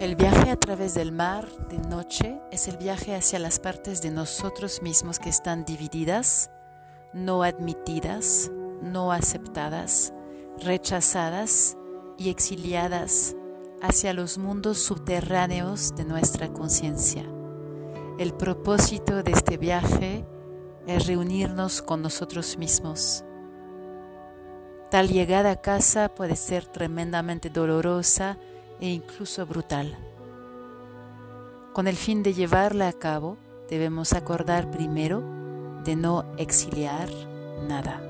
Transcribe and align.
El 0.00 0.16
viaje 0.16 0.50
a 0.50 0.56
través 0.56 0.94
del 0.94 1.12
mar 1.12 1.46
de 1.68 1.76
noche 1.76 2.40
es 2.50 2.68
el 2.68 2.78
viaje 2.78 3.14
hacia 3.14 3.38
las 3.38 3.58
partes 3.58 4.00
de 4.00 4.10
nosotros 4.10 4.80
mismos 4.80 5.18
que 5.18 5.28
están 5.28 5.66
divididas, 5.66 6.50
no 7.12 7.42
admitidas, 7.42 8.50
no 8.80 9.12
aceptadas, 9.12 10.14
rechazadas 10.64 11.76
y 12.16 12.30
exiliadas 12.30 13.36
hacia 13.82 14.14
los 14.14 14.38
mundos 14.38 14.78
subterráneos 14.78 15.94
de 15.94 16.06
nuestra 16.06 16.50
conciencia. 16.50 17.26
El 18.18 18.32
propósito 18.32 19.22
de 19.22 19.32
este 19.32 19.58
viaje 19.58 20.24
es 20.86 21.06
reunirnos 21.08 21.82
con 21.82 22.00
nosotros 22.00 22.56
mismos. 22.56 23.22
Tal 24.90 25.08
llegada 25.08 25.50
a 25.50 25.60
casa 25.60 26.08
puede 26.08 26.36
ser 26.36 26.64
tremendamente 26.64 27.50
dolorosa 27.50 28.38
e 28.80 28.88
incluso 28.88 29.46
brutal. 29.46 29.96
Con 31.72 31.86
el 31.86 31.96
fin 31.96 32.22
de 32.22 32.34
llevarla 32.34 32.88
a 32.88 32.92
cabo, 32.92 33.38
debemos 33.68 34.12
acordar 34.12 34.70
primero 34.70 35.22
de 35.84 35.96
no 35.96 36.24
exiliar 36.36 37.08
nada. 37.68 38.02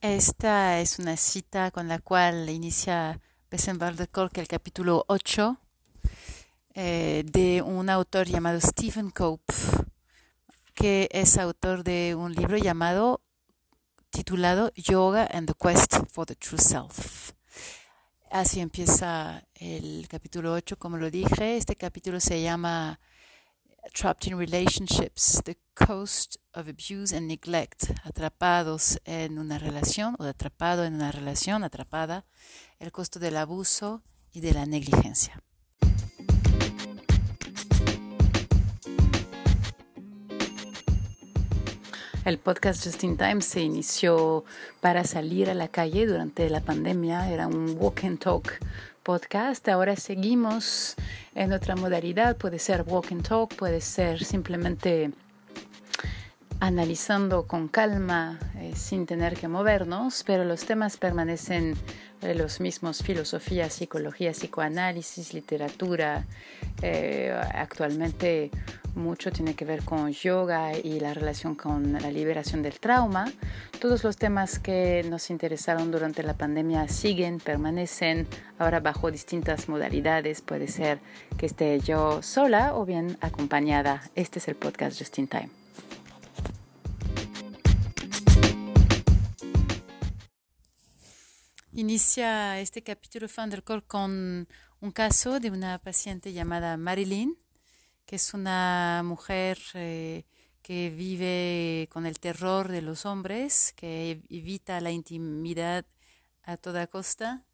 Esta 0.00 0.80
es 0.80 0.98
una 0.98 1.16
cita 1.16 1.70
con 1.70 1.88
la 1.88 1.98
cual 1.98 2.48
inicia 2.50 3.20
Bessenbar 3.50 3.96
de 3.96 4.08
el 4.34 4.48
capítulo 4.48 5.04
8 5.08 5.56
eh, 6.74 7.24
de 7.24 7.62
un 7.62 7.88
autor 7.88 8.26
llamado 8.26 8.60
Stephen 8.60 9.10
Cope, 9.10 9.54
que 10.74 11.08
es 11.10 11.38
autor 11.38 11.84
de 11.84 12.14
un 12.14 12.32
libro 12.32 12.56
llamado 12.58 13.20
titulado 14.24 14.72
Yoga 14.74 15.28
and 15.30 15.46
the 15.46 15.52
Quest 15.52 15.98
for 16.10 16.24
the 16.24 16.34
True 16.34 16.58
Self. 16.58 17.32
Así 18.30 18.60
empieza 18.60 19.46
el 19.54 20.08
capítulo 20.08 20.54
8, 20.54 20.78
como 20.78 20.96
lo 20.96 21.10
dije. 21.10 21.58
Este 21.58 21.76
capítulo 21.76 22.18
se 22.20 22.40
llama 22.40 22.98
Trapped 23.92 24.26
in 24.28 24.38
Relationships, 24.38 25.42
The 25.44 25.58
Cost 25.74 26.36
of 26.54 26.68
Abuse 26.68 27.14
and 27.14 27.26
Neglect, 27.26 27.90
atrapados 28.02 28.98
en 29.04 29.38
una 29.38 29.58
relación 29.58 30.16
o 30.18 30.24
atrapado 30.24 30.86
en 30.86 30.94
una 30.94 31.12
relación, 31.12 31.62
atrapada, 31.62 32.24
el 32.78 32.92
costo 32.92 33.18
del 33.18 33.36
abuso 33.36 34.02
y 34.32 34.40
de 34.40 34.54
la 34.54 34.64
negligencia. 34.64 35.43
El 42.24 42.38
podcast 42.38 42.82
Just 42.82 43.04
in 43.04 43.18
Time 43.18 43.42
se 43.42 43.60
inició 43.60 44.46
para 44.80 45.04
salir 45.04 45.50
a 45.50 45.54
la 45.54 45.68
calle 45.68 46.06
durante 46.06 46.48
la 46.48 46.62
pandemia. 46.62 47.30
Era 47.30 47.46
un 47.46 47.76
walk 47.78 48.02
and 48.04 48.18
talk 48.18 48.60
podcast. 49.02 49.68
Ahora 49.68 49.94
seguimos 49.96 50.94
en 51.34 51.52
otra 51.52 51.76
modalidad. 51.76 52.38
Puede 52.38 52.58
ser 52.58 52.82
walk 52.86 53.12
and 53.12 53.28
talk, 53.28 53.54
puede 53.54 53.82
ser 53.82 54.24
simplemente 54.24 55.10
analizando 56.60 57.46
con 57.46 57.68
calma, 57.68 58.38
eh, 58.56 58.72
sin 58.74 59.04
tener 59.04 59.34
que 59.34 59.46
movernos, 59.46 60.24
pero 60.24 60.46
los 60.46 60.64
temas 60.64 60.96
permanecen 60.96 61.74
eh, 62.22 62.34
los 62.34 62.58
mismos, 62.58 63.02
filosofía, 63.02 63.68
psicología, 63.68 64.30
psicoanálisis, 64.30 65.34
literatura. 65.34 66.24
Eh, 66.80 67.38
actualmente 67.52 68.50
mucho 68.96 69.30
tiene 69.30 69.54
que 69.54 69.64
ver 69.64 69.84
con 69.84 70.12
yoga 70.12 70.76
y 70.76 71.00
la 71.00 71.14
relación 71.14 71.54
con 71.54 71.92
la 71.92 72.10
liberación 72.10 72.62
del 72.62 72.78
trauma. 72.80 73.32
Todos 73.80 74.04
los 74.04 74.16
temas 74.16 74.58
que 74.58 75.04
nos 75.08 75.30
interesaron 75.30 75.90
durante 75.90 76.22
la 76.22 76.34
pandemia 76.34 76.88
siguen, 76.88 77.38
permanecen, 77.38 78.26
ahora 78.58 78.80
bajo 78.80 79.10
distintas 79.10 79.68
modalidades. 79.68 80.42
Puede 80.42 80.68
ser 80.68 81.00
que 81.36 81.46
esté 81.46 81.80
yo 81.80 82.22
sola 82.22 82.74
o 82.74 82.84
bien 82.84 83.16
acompañada. 83.20 84.02
Este 84.14 84.38
es 84.38 84.48
el 84.48 84.56
podcast 84.56 84.98
Just 84.98 85.18
in 85.18 85.28
Time. 85.28 85.50
Inicia 91.72 92.60
este 92.60 92.84
capítulo 92.84 93.26
Thundercore 93.28 93.82
con 93.82 94.46
un 94.80 94.90
caso 94.92 95.40
de 95.40 95.50
una 95.50 95.78
paciente 95.78 96.32
llamada 96.32 96.76
Marilyn 96.76 97.36
que 98.06 98.16
es 98.16 98.34
una 98.34 99.02
mujer 99.04 99.58
eh, 99.74 100.24
que 100.62 100.90
vive 100.90 101.88
con 101.90 102.06
el 102.06 102.20
terror 102.20 102.68
de 102.68 102.82
los 102.82 103.06
hombres, 103.06 103.72
que 103.76 104.22
evita 104.30 104.80
la 104.80 104.90
intimidad 104.90 105.84
a 106.42 106.56
toda 106.56 106.86
costa, 106.86 107.44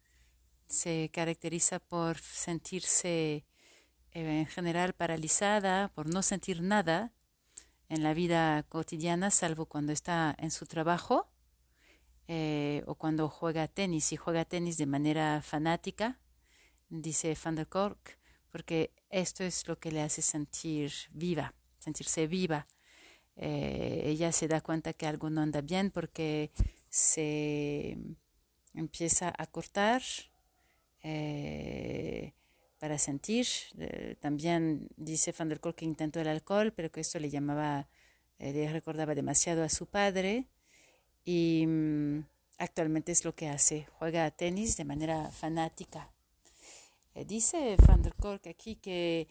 se 0.67 1.09
caracteriza 1.13 1.79
por 1.79 2.17
sentirse 2.17 3.45
eh, 4.13 4.39
en 4.39 4.45
general 4.45 4.93
paralizada, 4.93 5.89
por 5.89 6.07
no 6.07 6.21
sentir 6.21 6.61
nada 6.61 7.13
en 7.89 8.03
la 8.03 8.13
vida 8.13 8.63
cotidiana, 8.63 9.31
salvo 9.31 9.65
cuando 9.65 9.91
está 9.91 10.33
en 10.37 10.51
su 10.51 10.65
trabajo 10.65 11.29
eh, 12.27 12.83
o 12.87 12.95
cuando 12.95 13.27
juega 13.27 13.67
tenis, 13.67 14.13
y 14.13 14.15
juega 14.15 14.45
tenis 14.45 14.77
de 14.77 14.85
manera 14.85 15.41
fanática, 15.41 16.19
dice 16.89 17.37
Van 17.43 17.55
der 17.55 17.67
Kork, 17.67 18.20
porque 18.51 18.91
esto 19.09 19.43
es 19.43 19.67
lo 19.67 19.79
que 19.79 19.91
le 19.91 20.01
hace 20.01 20.21
sentir 20.21 20.91
viva, 21.11 21.53
sentirse 21.79 22.27
viva. 22.27 22.67
Eh, 23.35 24.03
ella 24.05 24.31
se 24.31 24.47
da 24.47 24.61
cuenta 24.61 24.93
que 24.93 25.07
algo 25.07 25.29
no 25.29 25.41
anda 25.41 25.61
bien 25.61 25.89
porque 25.89 26.51
se 26.89 27.97
empieza 28.73 29.33
a 29.35 29.47
cortar 29.47 30.01
eh, 31.01 32.33
para 32.77 32.97
sentir. 32.97 33.47
Eh, 33.79 34.17
también 34.19 34.89
dice 34.97 35.33
Van 35.37 35.49
der 35.49 35.59
Kolk 35.59 35.77
que 35.77 35.85
intentó 35.85 36.19
el 36.19 36.27
alcohol, 36.27 36.73
pero 36.73 36.91
que 36.91 37.01
esto 37.01 37.19
le 37.19 37.29
llamaba, 37.29 37.87
le 38.37 38.71
recordaba 38.71 39.15
demasiado 39.15 39.63
a 39.63 39.69
su 39.69 39.87
padre. 39.87 40.47
Y 41.23 41.65
mm, 41.67 42.25
actualmente 42.57 43.11
es 43.11 43.23
lo 43.23 43.33
que 43.35 43.47
hace, 43.47 43.87
juega 43.93 44.25
a 44.25 44.31
tenis 44.31 44.77
de 44.77 44.85
manera 44.85 45.31
fanática. 45.31 46.11
Eh, 47.13 47.25
dice 47.25 47.75
Van 47.87 48.01
der 48.01 48.15
Kolk 48.15 48.47
aquí 48.47 48.77
que 48.77 49.27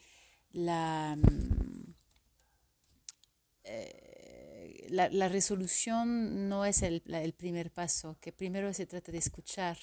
la, 0.52 1.16
mm, 1.16 1.94
eh, 3.64 4.86
la, 4.91 5.28
resolución 5.28 6.48
no 6.48 6.64
es 6.64 6.82
el, 6.82 7.02
el, 7.06 7.32
primer 7.32 7.70
paso, 7.72 8.18
que 8.20 8.32
primero 8.32 8.72
se 8.74 8.86
trata 8.86 9.12
de 9.12 9.18
escuchar 9.18 9.78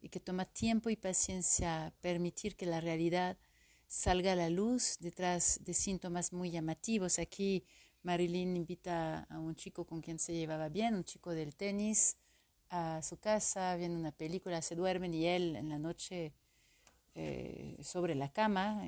y 0.00 0.08
que 0.08 0.20
toma 0.20 0.44
tiempo 0.46 0.90
y 0.90 0.96
paciencia 0.96 1.94
permitir 2.00 2.56
que 2.56 2.66
la 2.66 2.80
realidad 2.80 3.36
salga 3.86 4.32
a 4.32 4.36
la 4.36 4.50
luz 4.50 4.98
detrás 5.00 5.60
de 5.64 5.74
síntomas 5.74 6.32
muy 6.32 6.50
llamativos. 6.50 7.18
Aquí 7.18 7.64
Marilyn 8.02 8.56
invita 8.56 9.24
a 9.24 9.38
un 9.38 9.54
chico 9.54 9.86
con 9.86 10.00
quien 10.00 10.18
se 10.18 10.34
llevaba 10.34 10.68
bien, 10.68 10.94
un 10.94 11.04
chico 11.04 11.32
del 11.32 11.54
tenis, 11.54 12.16
a 12.70 13.00
su 13.02 13.18
casa, 13.18 13.76
viendo 13.76 13.98
una 13.98 14.12
película, 14.12 14.60
se 14.62 14.74
duermen 14.74 15.14
y 15.14 15.26
él 15.26 15.56
en 15.56 15.68
la 15.68 15.78
noche 15.78 16.34
eh, 17.14 17.76
sobre 17.82 18.14
la 18.14 18.32
cama, 18.32 18.86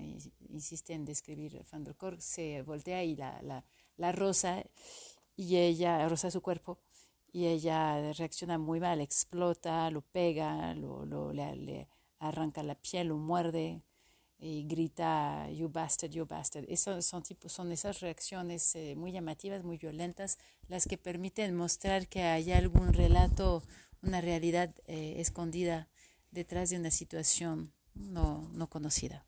insiste 0.49 0.95
en 0.95 1.05
describir 1.05 1.65
Van 1.73 1.85
se 2.19 2.63
voltea 2.63 3.03
y 3.05 3.17
la, 3.17 3.41
la, 3.43 3.65
la 3.97 4.13
rosa 4.13 4.63
y 5.37 5.57
ella 5.57 6.09
rosa 6.09 6.31
su 6.31 6.43
cuerpo 6.43 6.79
y 7.33 7.47
ella 7.47 8.13
reacciona 8.13 8.59
muy 8.59 8.81
mal, 8.81 9.01
explota, 9.01 9.91
lo 9.91 10.03
pega, 10.03 10.75
lo, 10.75 11.05
lo 11.07 11.33
le, 11.33 11.89
arranca 12.19 12.63
la 12.63 12.75
piel, 12.75 13.09
lo 13.09 13.17
muerde 13.17 13.83
y 14.39 14.65
grita 14.67 15.49
you 15.51 15.69
bastard, 15.69 16.11
you 16.11 16.27
bastard. 16.27 16.65
Eso 16.69 17.01
son, 17.03 17.23
tipo, 17.23 17.49
son 17.49 17.73
esas 17.73 18.01
reacciones 18.01 18.75
eh, 18.75 18.95
muy 18.97 19.13
llamativas, 19.13 19.63
muy 19.65 19.77
violentas, 19.79 20.39
las 20.69 20.87
que 20.87 20.99
permiten 20.99 21.55
mostrar 21.55 22.09
que 22.09 22.23
hay 22.23 22.53
algún 22.53 22.93
relato, 22.93 23.63
una 24.03 24.21
realidad 24.21 24.75
eh, 24.87 25.17
escondida 25.19 25.89
detrás 26.31 26.71
de 26.71 26.79
una 26.79 26.91
situación 26.91 27.73
no, 27.95 28.49
no 28.53 28.69
conocida. 28.69 29.25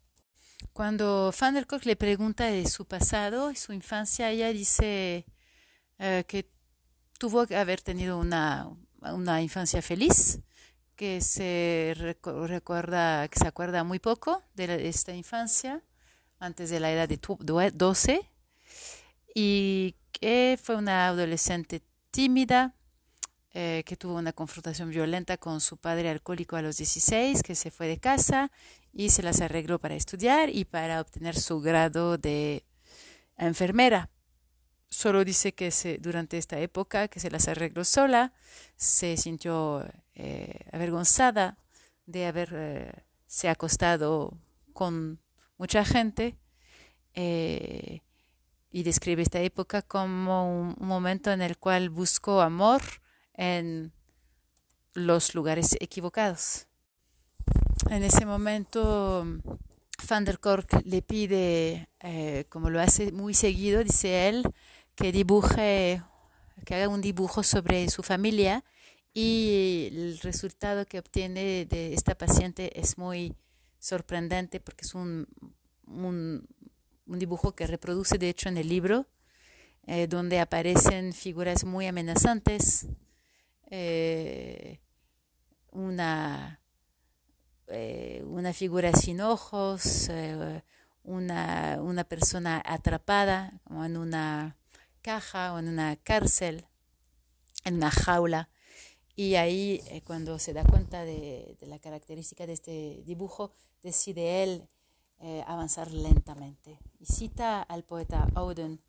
Cuando 0.73 1.33
Van 1.39 1.55
der 1.55 1.67
Kolk 1.67 1.85
le 1.85 1.97
pregunta 1.97 2.45
de 2.45 2.67
su 2.67 2.87
pasado 2.87 3.51
y 3.51 3.57
su 3.57 3.73
infancia, 3.73 4.31
ella 4.31 4.53
dice 4.53 5.27
eh, 5.99 6.25
que 6.27 6.49
tuvo 7.19 7.47
que 7.47 7.57
haber 7.57 7.81
tenido 7.81 8.19
una, 8.19 8.69
una 9.01 9.43
infancia 9.43 9.83
feliz, 9.83 10.41
que 10.97 11.21
se 11.21 11.95
recuerda, 11.97 13.29
que 13.29 13.39
se 13.39 13.49
acuerda 13.49 13.85
muy 13.85 13.99
poco 13.99 14.43
de 14.55 14.89
esta 14.89 15.15
infancia, 15.15 15.83
antes 16.39 16.71
de 16.71 16.81
la 16.81 16.91
edad 16.93 17.09
de 17.09 17.19
12, 17.19 18.29
y 19.35 19.97
que 20.13 20.59
fue 20.63 20.77
una 20.77 21.09
adolescente 21.09 21.83
tímida, 22.11 22.75
eh, 23.55 23.83
que 23.85 23.97
tuvo 23.97 24.17
una 24.17 24.33
confrontación 24.33 24.91
violenta 24.91 25.37
con 25.37 25.61
su 25.61 25.77
padre 25.77 26.11
alcohólico 26.11 26.57
a 26.57 26.63
los 26.63 26.77
16, 26.77 27.43
que 27.43 27.55
se 27.55 27.71
fue 27.71 27.87
de 27.87 27.99
casa 27.99 28.51
y 28.93 29.11
se 29.11 29.23
las 29.23 29.41
arregló 29.41 29.79
para 29.79 29.95
estudiar 29.95 30.51
y 30.51 30.65
para 30.65 31.01
obtener 31.01 31.37
su 31.39 31.61
grado 31.61 32.19
de 32.19 32.65
enfermera. 33.37 34.11
solo 34.89 35.25
dice 35.25 35.55
que 35.55 35.71
se, 35.71 35.99
durante 35.99 36.37
esta 36.39 36.59
época 36.61 37.09
que 37.09 37.21
se 37.21 37.31
las 37.31 37.49
arregló 37.49 37.85
sola, 37.85 38.33
se 38.77 39.17
sintió 39.17 39.87
eh, 40.15 40.67
avergonzada 40.73 41.57
de 42.07 42.27
haberse 42.27 43.05
se 43.33 43.49
acostado 43.49 44.37
con 44.75 45.19
mucha 45.57 45.87
gente 45.87 46.37
eh, 47.15 48.03
y 48.71 48.83
describe 48.83 49.23
esta 49.23 49.41
época 49.41 49.81
como 49.81 50.61
un, 50.61 50.77
momento 50.79 51.33
en 51.33 51.41
el 51.41 51.57
cual 51.57 51.89
buscó 51.89 52.43
amor 52.43 52.83
en 53.35 53.93
los 54.95 55.35
lugares 55.35 55.77
equivocados. 55.81 56.67
En 57.91 58.03
ese 58.03 58.27
momento, 58.27 59.27
Van 60.09 60.25
der 60.25 60.39
Kolk 60.39 60.83
le 60.85 61.03
pide, 61.03 61.89
eh, 62.01 62.45
como 62.49 62.71
lo 62.71 62.81
hace 62.81 63.13
muy 63.13 63.35
seguido, 63.35 63.83
dice 63.83 64.29
él, 64.29 64.43
que 64.95 65.13
dibuje, 65.13 66.03
que 66.65 66.75
haga 66.75 66.89
un 66.89 67.01
dibujo 67.01 67.43
sobre 67.43 67.89
su 67.89 68.03
familia 68.03 68.65
y 69.15 69.89
el 69.93 70.19
resultado 70.21 70.87
que 70.87 70.99
obtiene 70.99 71.67
de 71.67 71.95
esta 71.95 72.17
paciente 72.17 72.79
es 72.79 72.97
muy 72.99 73.35
sorprendente 73.79 74.61
porque 74.61 74.85
es 74.85 74.95
un, 74.95 75.27
un, 75.87 76.47
dibujo 77.07 77.53
que 77.53 77.67
reproduce 77.67 78.17
de 78.17 78.31
hecho 78.31 78.49
en 78.49 78.57
el 78.57 78.69
libro, 78.69 79.07
eh, 79.87 80.07
donde 80.07 80.41
aparecen 80.41 81.13
figuras 81.13 81.65
muy 81.65 81.87
amenazantes, 81.87 82.87
eh, 83.75 84.81
una, 85.71 86.61
eh, 87.69 88.23
una 88.27 88.53
figura 88.53 88.93
sin 88.93 89.23
ojos, 89.23 90.11
una, 91.03 91.79
una 91.81 92.05
persona 92.05 92.63
atrapada 92.67 93.61
como 93.65 93.87
en 93.87 93.97
una 93.97 94.59
caja 95.01 95.55
o 95.55 95.59
en 95.59 95.69
una 95.69 95.97
cárcel, 95.97 96.67
en 97.65 97.77
una 97.77 97.91
jaula. 97.91 98.51
Y 99.17 99.37
ahí, 99.37 99.81
eh, 99.87 100.03
cuando 100.03 100.39
se 100.39 100.53
da 100.53 100.65
cuenta 100.65 101.07
de, 101.07 101.57
la 101.63 101.79
característica 101.79 102.47
de 102.47 102.53
este 102.53 103.03
dibujo, 103.07 103.55
decide 103.83 104.43
él 104.43 104.69
eh, 105.21 105.43
avanzar 105.47 105.91
lentamente. 105.91 106.79
Y 106.99 107.07
cita 107.07 107.63
al 107.63 107.85
poeta 107.85 108.29
Auden, 108.35 108.83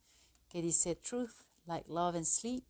que 0.50 0.62
dice, 0.62 0.98
Truth, 0.98 1.46
like 1.66 1.90
love 1.90 2.16
and 2.16 2.26
sleep, 2.26 2.66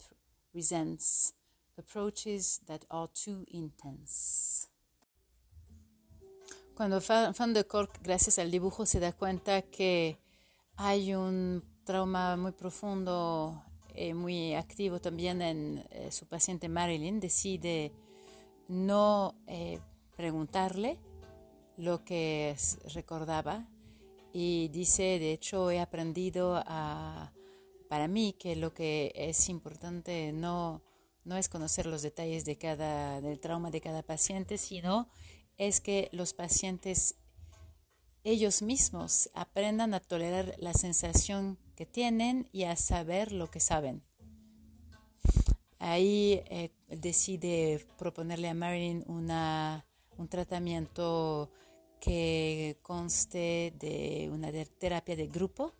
resents 0.53 1.33
approaches 1.77 2.61
that 2.67 2.81
are 2.89 3.09
too 3.13 3.45
intense. 3.47 4.67
Cuando 6.75 6.99
Van 6.99 7.53
de 7.53 7.65
Kolk, 7.65 8.01
gracias 8.01 8.39
al 8.39 8.49
dibujo, 8.49 8.85
se 8.85 8.99
da 8.99 9.11
cuenta 9.11 9.61
que 9.61 10.17
hay 10.75 11.13
un 11.13 11.63
trauma 11.83 12.35
muy 12.35 12.51
profundo, 12.51 13.61
eh, 13.93 14.13
muy 14.15 14.55
activo 14.55 14.99
también 14.99 15.41
en 15.41 15.85
eh, 15.91 16.11
su 16.11 16.25
paciente 16.25 16.69
Marilyn, 16.69 17.19
decide 17.19 17.91
no 18.67 19.35
eh, 19.45 19.79
preguntarle 20.15 20.97
lo 21.77 22.03
que 22.03 22.55
recordaba 22.93 23.67
y 24.31 24.69
dice, 24.69 25.19
de 25.19 25.31
hecho, 25.31 25.69
he 25.69 25.79
aprendido 25.79 26.63
a, 26.65 27.31
para 27.87 28.07
mí 28.07 28.33
que 28.33 28.55
lo 28.55 28.73
que 28.73 29.11
es 29.15 29.47
importante 29.49 30.33
no, 30.33 30.81
no 31.25 31.37
es 31.37 31.49
conocer 31.49 31.85
los 31.85 32.01
detalles 32.01 32.45
de 32.45 32.57
cada, 32.57 33.21
del 33.21 33.39
trauma 33.39 33.71
de 33.71 33.81
cada 33.81 34.03
paciente, 34.03 34.57
sino 34.57 35.09
es 35.57 35.81
que 35.81 36.09
los 36.11 36.33
pacientes 36.33 37.15
ellos 38.23 38.61
mismos 38.61 39.29
aprendan 39.33 39.93
a 39.93 39.99
tolerar 39.99 40.55
la 40.57 40.73
sensación 40.73 41.57
que 41.75 41.85
tienen 41.85 42.47
y 42.51 42.63
a 42.63 42.75
saber 42.75 43.31
lo 43.31 43.51
que 43.51 43.59
saben. 43.59 44.03
Ahí 45.79 46.41
eh, 46.45 46.71
decide 46.87 47.85
proponerle 47.97 48.47
a 48.47 48.53
Marilyn 48.53 49.03
una, 49.07 49.85
un 50.17 50.29
tratamiento 50.29 51.51
que 51.99 52.77
conste 52.81 53.73
de 53.79 54.29
una 54.31 54.51
terapia 54.79 55.15
de 55.17 55.27
grupo, 55.27 55.73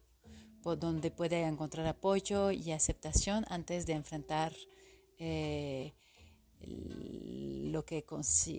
por 0.62 0.80
donde 0.80 1.12
puede 1.12 1.44
encontrar 1.44 1.88
apoyo 1.88 2.51
y 2.51 2.72
aceptación 2.72 3.45
antes 3.50 3.86
de 3.86 3.94
enfrentar 3.94 4.54
eh, 5.25 5.93
lo 7.71 7.85
que, 7.85 8.05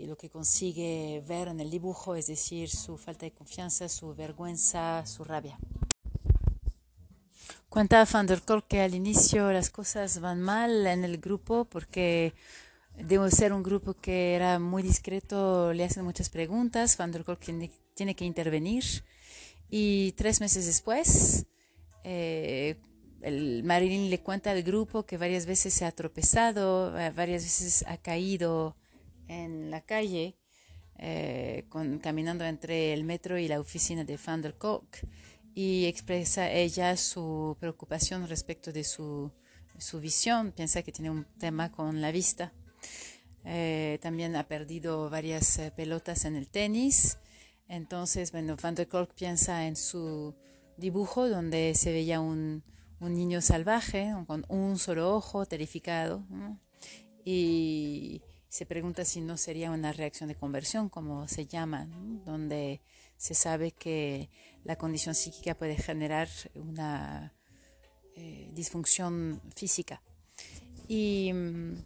lo 0.07 0.17
que 0.17 0.31
consigue 0.31 1.23
ver 1.29 1.49
en 1.49 1.61
el 1.61 1.71
dibujo, 1.71 2.15
es 2.15 2.27
decir, 2.27 2.69
su 2.71 2.97
falta 2.97 3.27
de 3.27 3.33
confianza, 3.33 3.89
su 3.89 4.15
vergüenza, 4.15 5.05
su 5.07 5.25
rabia. 5.25 5.59
Cuenta 7.69 8.07
Van 8.11 8.27
der 8.27 8.43
Kolk 8.43 8.67
que 8.67 8.81
al 8.81 8.95
inicio 8.95 9.53
las 9.53 9.69
cosas 9.69 10.21
van 10.21 10.41
mal 10.41 10.87
en 10.87 11.05
el 11.05 11.19
grupo 11.19 11.65
porque 11.65 12.33
debe 12.97 13.31
ser 13.31 13.53
un 13.53 13.63
grupo 13.63 13.95
que 13.95 14.35
era 14.35 14.59
muy 14.59 14.83
discreto, 14.83 15.73
le 15.73 15.85
hacen 15.85 16.05
muchas 16.05 16.31
preguntas, 16.31 16.97
Van 16.97 17.13
der 17.13 17.25
Kolk 17.25 17.41
tiene, 17.95 18.15
que 18.15 18.25
intervenir 18.25 18.85
y 19.71 20.13
tres 20.13 20.41
meses 20.41 20.67
después 20.67 21.47
eh, 22.05 22.77
el 23.25 23.65
Marilyn 23.65 24.11
le 24.11 24.21
cuenta 24.21 24.51
al 24.51 24.63
grupo 24.63 25.07
que 25.07 25.17
varias 25.17 25.47
veces 25.47 25.73
se 25.73 25.87
ha 25.87 25.93
tropezado, 25.93 26.99
eh, 26.99 27.11
varias 27.11 27.43
veces 27.43 27.85
ha 27.89 27.97
caído 27.97 28.77
en 29.29 29.71
la 29.71 29.81
calle 29.81 30.37
eh, 30.99 31.65
caminando 32.03 32.45
entre 32.45 32.93
el 32.93 33.03
metro 33.05 33.39
y 33.39 33.49
la 33.49 33.61
oficina 33.61 34.05
de 34.05 34.19
Van 34.25 34.43
der 34.43 34.55
Kolk 34.59 34.99
y 35.55 35.87
expresa 35.87 36.51
ella 36.51 36.97
su 36.99 37.57
preocupación 37.59 38.29
respecto 38.29 38.73
de 38.73 38.85
su, 38.85 39.33
su 39.79 40.01
visión, 40.01 40.53
piensa 40.53 40.83
que 40.83 40.93
tiene 40.93 41.11
un 41.11 41.25
tema 41.39 41.73
con 41.73 42.03
la 42.03 42.13
vista. 42.13 42.53
Eh, 43.47 43.99
también 44.03 44.37
ha 44.37 44.47
perdido 44.49 45.09
varias 45.09 45.61
pelotas 45.77 46.27
en 46.27 46.37
el 46.37 46.49
tenis. 46.49 47.19
Entonces, 47.69 48.33
bueno, 48.33 48.57
Van 48.61 48.75
der 48.75 48.89
Kolk 48.89 49.15
piensa 49.15 49.67
en 49.67 49.77
su 49.77 50.35
dibujo 50.77 51.29
donde 51.29 51.75
se 51.75 51.93
veía 51.93 52.21
un, 52.21 52.63
un 53.01 53.15
niño 53.15 53.41
salvaje 53.41 54.13
con 54.27 54.45
un 54.49 54.79
solo 54.79 55.15
ojo, 55.15 55.47
terrificado, 55.47 56.25
y 57.25 58.23
se 58.49 58.67
pregunta 58.67 59.05
si 59.05 59.21
no 59.21 59.37
sería 59.37 59.71
una 59.71 59.93
reacción 59.93 60.29
de 60.29 60.37
conversión, 60.37 60.89
como 60.89 61.27
se 61.27 61.47
llama, 61.47 61.87
donde 62.25 62.81
se 63.17 63.35
sabe 63.35 63.73
que 63.73 64.31
la 64.63 64.77
condición 64.77 65.15
psíquica 65.15 65.55
puede 65.55 65.77
generar 65.77 66.29
una 66.55 67.33
eh, 68.17 68.51
disfunción 68.53 69.41
física. 69.57 70.03
Y 70.87 71.33
mm, 71.33 71.83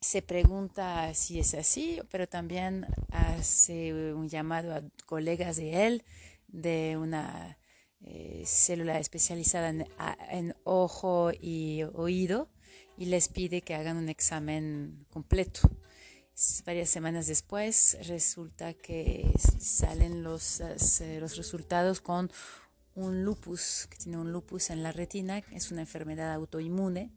se 0.00 0.22
pregunta 0.22 1.14
si 1.14 1.38
es 1.38 1.54
así, 1.54 2.00
pero 2.10 2.28
también 2.28 2.86
hace 3.10 4.12
un 4.12 4.28
llamado 4.28 4.74
a 4.74 4.82
colegas 5.06 5.56
de 5.56 5.86
él 5.86 6.04
de 6.48 6.96
una 6.98 7.56
eh, 8.04 8.42
célula 8.46 8.98
especializada 8.98 9.68
en, 9.68 10.54
ojo 10.64 11.30
y 11.32 11.82
oído 11.94 12.48
y 12.96 13.06
les 13.06 13.28
pide 13.28 13.62
que 13.62 13.74
hagan 13.74 13.96
un 13.96 14.08
examen 14.08 15.06
completo 15.10 15.70
varias 16.64 16.88
semanas 16.88 17.26
después 17.26 17.98
resulta 18.06 18.72
que 18.72 19.30
salen 19.58 20.22
los, 20.22 20.60
eh, 20.60 21.20
los 21.20 21.36
resultados 21.36 22.00
con 22.00 22.30
un 22.94 23.24
lupus, 23.24 23.86
que 23.90 23.98
tiene 23.98 24.18
un 24.18 24.32
lupus 24.32 24.70
en 24.70 24.82
la 24.82 24.92
retina, 24.92 25.42
es 25.52 25.70
una 25.70 25.82
enfermedad 25.82 26.32
autoinmune. 26.32 27.10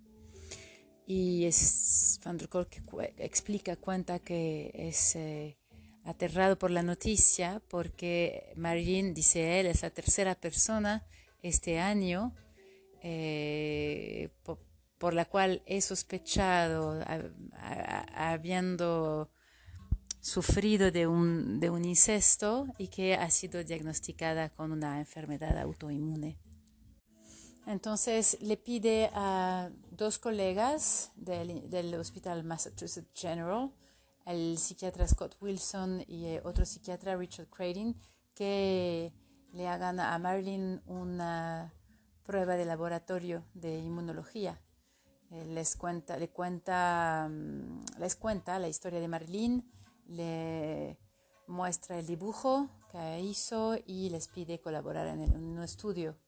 Y 1.05 1.45
es, 1.45 2.19
Van 2.23 2.37
der 2.37 2.49
explica, 3.17 3.75
cuenta 3.75 4.19
que 4.19 4.71
es 4.73 5.15
eh, 5.15 5.57
aterrado 6.05 6.57
por 6.57 6.71
la 6.71 6.83
noticia 6.83 7.61
porque 7.69 8.53
Marilyn, 8.55 9.13
dice 9.13 9.59
él, 9.59 9.67
es 9.67 9.81
la 9.81 9.89
tercera 9.89 10.35
persona 10.35 11.05
este 11.41 11.79
año 11.79 12.33
eh, 13.01 14.29
por 15.03 15.13
la 15.13 15.25
cual 15.25 15.61
he 15.65 15.81
sospechado, 15.81 17.03
habiendo 18.15 19.29
sufrido 20.21 20.91
de 20.91 21.07
un, 21.07 21.59
de 21.59 21.69
un 21.69 21.83
incesto 21.83 22.67
y 22.77 22.87
que 22.87 23.15
ha 23.15 23.29
sido 23.29 23.65
diagnosticada 23.65 24.47
con 24.49 24.71
una 24.71 24.99
enfermedad 24.99 25.57
autoinmune. 25.57 26.39
Entonces 27.67 28.37
le 28.39 28.55
pide 28.55 29.09
a 29.13 29.69
dos 29.91 30.19
colegas 30.19 31.11
del, 31.17 31.69
del, 31.69 31.93
Hospital 31.95 32.45
Massachusetts 32.45 33.11
General, 33.13 33.71
el 34.25 34.57
psiquiatra 34.57 35.07
Scott 35.07 35.35
Wilson 35.41 36.03
y 36.07 36.25
eh, 36.25 36.41
otro 36.43 36.65
psiquiatra 36.65 37.15
Richard 37.15 37.47
Cradin, 37.49 37.95
que 38.35 39.13
le 39.51 39.67
hagan 39.67 39.99
a 39.99 40.17
Marilyn 40.19 40.81
una 40.85 41.73
prueba 42.23 42.55
de 42.55 42.65
laboratorio 42.65 43.43
de 43.53 43.79
inmunología 43.79 44.59
eh, 45.33 45.45
les 45.45 45.75
cuenta, 45.75 46.15
le 46.17 46.29
cuenta, 46.29 47.27
mm, 47.27 47.99
les 47.99 48.15
cuenta 48.15 48.59
la 48.59 48.67
historia 48.67 48.99
de 48.99 49.07
Marilyn, 49.07 49.67
le 50.05 50.99
muestra 51.47 51.97
el 51.97 52.05
dibujo 52.05 52.69
que 52.91 53.19
hizo 53.19 53.75
y 53.87 54.11
les 54.11 54.27
pide 54.27 54.61
colaborar 54.61 55.07
en, 55.07 55.35
un 55.35 55.63
estudio. 55.63 56.19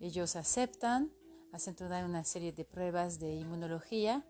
Ellos 0.00 0.36
aceptan 0.36 1.12
hacen 1.52 1.74
toda 1.74 2.04
una 2.04 2.22
serie 2.24 2.52
de 2.52 2.64
pruebas 2.64 3.18
de 3.18 3.34
inmunología, 3.34 4.24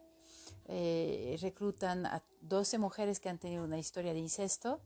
eh, 0.66 1.37
reclutan 1.40 2.06
a 2.06 2.23
12 2.40 2.78
mujeres 2.78 3.21
que 3.21 3.28
han 3.28 3.38
tenido 3.38 3.64
una 3.64 3.78
historia 3.78 4.12
de 4.12 4.18
incesto, 4.18 4.80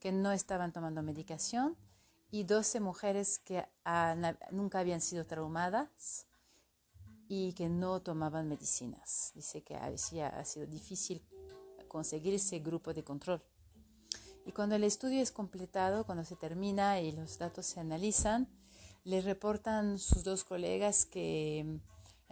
que 0.00 0.12
no 0.12 0.32
estaban 0.32 0.72
tomando 0.72 1.02
medicación, 1.02 1.76
y 2.30 2.44
12 2.44 2.80
mujeres 2.80 3.38
que 3.38 3.64
nunca 4.50 4.80
habían 4.80 5.00
sido 5.00 5.24
traumadas 5.24 6.26
y 7.28 7.52
que 7.52 7.68
no 7.68 8.02
tomaban 8.02 8.48
medicinas. 8.48 9.30
Dice 9.34 9.62
que 9.62 9.76
había, 9.76 10.28
ha 10.28 10.44
sido 10.44 10.66
difícil 10.66 11.24
conseguir 11.86 12.34
ese 12.34 12.58
grupo 12.58 12.92
de 12.92 13.04
control. 13.04 13.40
Y 14.44 14.52
cuando 14.52 14.74
el 14.74 14.84
estudio 14.84 15.22
es 15.22 15.30
completado, 15.30 16.04
cuando 16.04 16.24
se 16.24 16.36
termina 16.36 17.00
y 17.00 17.12
los 17.12 17.38
datos 17.38 17.66
se 17.66 17.80
analizan, 17.80 18.48
le 19.04 19.20
reportan 19.20 19.98
sus 19.98 20.24
dos 20.24 20.44
colegas 20.44 21.06
que 21.06 21.78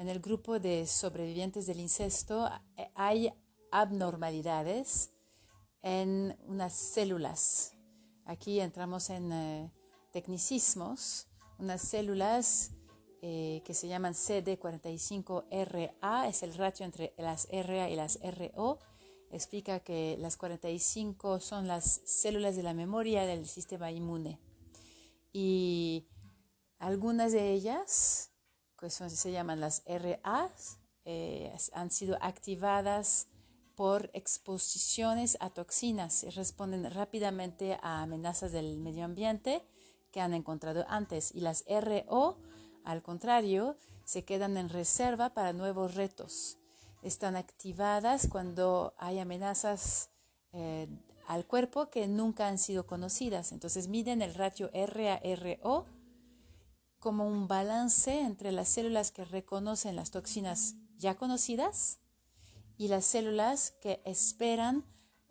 en 0.02 0.09
el 0.09 0.18
grupo 0.18 0.59
de 0.59 0.85
sobrevivientes 0.88 1.66
del 1.66 1.78
incesto 1.78 2.50
eh, 2.76 2.90
hay 2.97 3.32
abnormalidades 3.71 5.12
en 5.80 6.37
unas 6.49 6.73
células. 6.73 7.75
Aquí 8.25 8.59
entramos 8.59 9.11
en 9.11 9.32
eh, 9.32 9.71
tecnicismos, 10.11 11.28
unas 11.61 11.82
células 11.82 12.73
eh, 13.23 13.62
que 13.64 13.75
se 13.75 13.87
llaman 13.87 14.14
CD45RA, 14.14 16.28
es 16.28 16.42
el 16.42 16.54
ratio 16.54 16.85
entre 16.85 17.14
las 17.16 17.47
RA 17.52 17.88
y 17.88 17.94
las 17.94 18.18
RO, 18.23 18.80
explica 19.30 19.78
que 19.78 20.16
las 20.18 20.37
45 20.37 21.38
son 21.38 21.68
las 21.68 22.00
células 22.04 22.56
de 22.56 22.64
la 22.64 22.75
memoria 22.75 23.25
del 23.25 23.47
sistema 23.47 23.92
inmune. 23.92 24.40
Y 25.32 26.09
algunas 26.80 27.30
de 27.30 27.52
ellas, 27.52 28.31
que 28.88 29.16
se 29.16 29.32
llaman 29.32 29.60
las 29.60 29.82
RAs, 29.86 30.78
eh, 31.04 31.52
han 31.72 31.90
sido 31.90 32.16
activadas 32.20 33.28
por 33.74 34.10
exposiciones 34.12 35.36
a 35.40 35.50
toxinas 35.50 36.24
y 36.24 36.30
responden 36.30 36.90
rápidamente 36.90 37.78
a 37.82 38.02
amenazas 38.02 38.52
del 38.52 38.78
medio 38.78 39.04
ambiente 39.04 39.64
que 40.10 40.20
han 40.20 40.34
encontrado 40.34 40.84
antes. 40.88 41.34
Y 41.34 41.40
las 41.40 41.64
RO, 41.66 42.38
al 42.84 43.02
contrario, 43.02 43.76
se 44.04 44.24
quedan 44.24 44.56
en 44.56 44.68
reserva 44.68 45.32
para 45.32 45.52
nuevos 45.52 45.94
retos 45.94 46.58
están 47.02 47.36
activadas 47.36 48.28
cuando 48.28 48.94
hay 48.96 49.18
amenazas 49.18 50.10
eh, 50.52 50.88
al 51.26 51.46
cuerpo 51.46 51.90
que 51.90 52.06
nunca 52.06 52.46
han 52.46 52.58
sido 52.58 52.86
conocidas. 52.86 53.52
Entonces 53.52 53.88
miden 53.88 54.22
el 54.22 54.34
ratio 54.34 54.70
RA-RO 54.72 55.86
como 57.02 57.26
un 57.26 57.49
balance 57.49 58.21
entre 58.21 58.52
las 58.52 58.68
células 58.68 59.11
que 59.11 59.25
reconocen 59.25 59.97
las 59.97 60.12
toxinas 60.12 60.76
ya 60.99 61.16
conocidas 61.16 61.99
y 62.78 62.87
las 62.87 63.04
células 63.04 63.73
que 63.82 64.00
esperan 64.04 64.85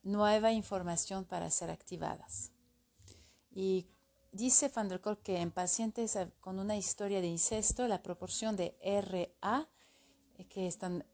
nueva 0.04 0.52
información 0.52 1.24
para 1.24 1.50
ser 1.50 1.72
activadas. 1.72 2.52
Y 3.52 3.88
dice 4.34 4.70
Van 4.76 4.90
der 4.90 5.00
que 5.24 5.38
en 5.38 5.50
pacientes 5.50 6.18
con 6.42 6.60
una 6.60 6.76
historia 6.76 7.22
de 7.22 7.28
incesto, 7.28 7.88
la 7.88 8.04
proporción 8.04 8.58
de 8.58 8.76
RA 8.84 9.70
eh, 10.38 10.46
que 10.50 10.68
están 10.68 11.06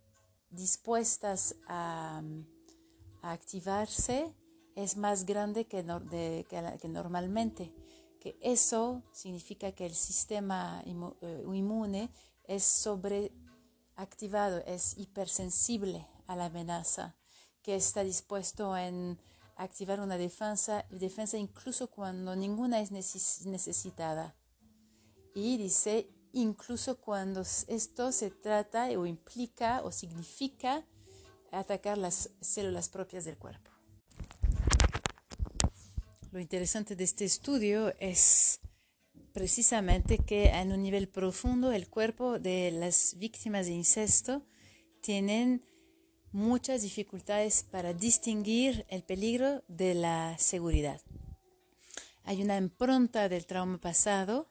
dispuestas 0.50 1.56
a, 1.68 2.24
activarse 3.22 4.34
es 4.76 4.98
más 4.98 5.26
grande 5.26 5.66
que, 5.66 5.86
que, 6.50 6.88
normalmente, 6.88 7.74
que 8.28 8.38
eso 8.42 9.04
significa 9.14 9.72
que 9.72 9.86
el 9.86 9.96
sistema 9.96 10.84
eh, 10.86 11.44
inmune 11.54 12.12
es 12.44 12.64
sobreactivado, 12.64 14.58
es 14.66 14.98
hipersensible 14.98 16.06
a 16.28 16.36
la 16.36 16.46
amenaza, 16.46 17.16
que 17.62 17.76
está 17.76 18.04
dispuesto 18.04 18.76
en 18.76 19.18
activar 19.56 20.02
una 20.02 20.18
defensa, 20.18 20.86
defensa 20.90 21.38
incluso 21.38 21.90
cuando 21.90 22.36
ninguna 22.36 22.82
es 22.82 22.92
necesitada. 22.92 24.36
Y 25.34 25.58
dice, 25.58 26.10
incluso 26.34 27.00
cuando 27.00 27.42
esto 27.68 28.12
se 28.12 28.30
trata 28.30 28.88
o 28.98 29.06
implica 29.06 29.82
o 29.84 29.92
significa 29.92 30.86
atacar 31.52 31.98
las 31.98 32.30
células 32.42 32.90
propias 32.90 33.24
del 33.24 33.38
cuerpo. 33.38 33.77
Lo 36.38 36.42
interesante 36.42 36.96
de 36.96 37.04
este 37.04 37.26
estudio 37.26 37.96
es 38.00 38.60
precisamente 39.34 40.20
que 40.20 40.50
en 40.50 40.72
un 40.72 40.84
nivel 40.84 41.10
profundo 41.10 41.72
el 41.72 41.90
cuerpo 41.90 42.38
de 42.38 42.70
las 42.70 43.16
víctimas 43.18 43.66
de 43.66 43.72
incesto 43.72 44.46
tienen 45.02 45.66
muchas 46.32 46.84
dificultades 46.84 47.64
para 47.64 47.92
distinguir 47.96 48.86
el 48.88 49.02
peligro 49.02 49.64
de 49.68 49.96
la 49.96 50.38
seguridad. 50.38 51.02
Hay 52.22 52.44
una 52.44 52.58
impronta 52.58 53.30
del 53.30 53.48
trauma 53.48 53.80
pasado 53.80 54.48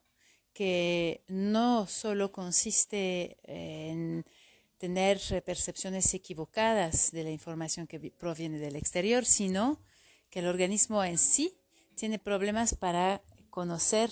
que 0.53 1.23
no 1.29 1.87
solo 1.87 2.33
consiste 2.33 3.39
en 3.45 4.25
tener 4.79 5.21
percepciones 5.45 6.13
equivocadas 6.15 7.13
de 7.13 7.23
la 7.23 7.31
información 7.31 7.87
que 7.87 8.11
proviene 8.11 8.59
del 8.59 8.75
exterior, 8.75 9.25
sino 9.25 9.81
que 10.31 10.41
el 10.41 10.49
organismo 10.49 11.05
en 11.05 11.19
sí 11.19 11.56
tiene 11.97 12.19
problemas 12.19 12.75
para 12.75 13.23
conocer 13.51 14.11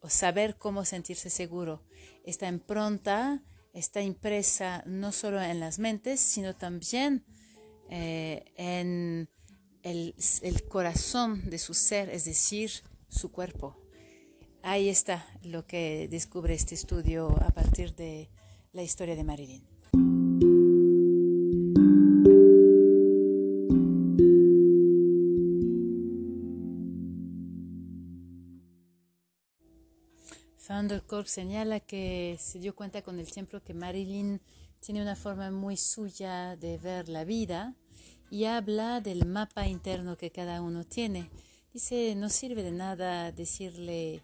o 0.00 0.08
saber 0.08 0.56
cómo 0.56 0.84
sentirse 0.84 1.30
seguro. 1.30 1.82
Esta 2.24 2.48
impronta 2.48 3.42
está 3.72 4.00
impresa 4.00 4.82
no 4.86 5.12
solo 5.12 5.40
en 5.40 5.60
las 5.60 5.78
mentes, 5.78 6.20
sino 6.20 6.56
también 6.56 7.24
eh, 7.90 8.44
en 8.56 9.28
el 9.82 10.14
corazón 10.68 11.48
de 11.48 11.58
su 11.58 11.74
ser, 11.74 12.08
es 12.08 12.24
decir, 12.24 12.70
su 13.08 13.30
cuerpo. 13.30 13.76
Ahí 14.62 14.88
está 14.88 15.24
lo 15.42 15.64
que 15.64 16.08
descubre 16.10 16.54
este 16.54 16.74
estudio 16.74 17.28
a 17.40 17.50
partir 17.50 17.94
de 17.94 18.30
la 18.72 18.82
historia 18.82 19.14
de 19.14 19.22
Marilyn. 19.22 19.75
Founder 30.76 31.02
Cork 31.04 31.26
señala 31.26 31.80
que 31.80 32.36
se 32.38 32.58
dio 32.58 32.76
cuenta 32.76 33.00
con 33.00 33.18
el 33.18 33.32
tiempo 33.32 33.60
que 33.60 33.72
Marilyn 33.72 34.42
tiene 34.80 35.00
una 35.00 35.16
forma 35.16 35.50
muy 35.50 35.78
suya 35.78 36.54
de 36.54 36.76
ver 36.76 37.08
la 37.08 37.24
vida 37.24 37.74
y 38.30 38.44
habla 38.44 39.00
del 39.00 39.24
mapa 39.24 39.66
interno 39.66 40.18
que 40.18 40.30
cada 40.30 40.60
uno 40.60 40.84
tiene. 40.84 41.30
Dice, 41.72 42.14
no 42.14 42.28
sirve 42.28 42.62
de 42.62 42.72
nada 42.72 43.32
decirle 43.32 44.22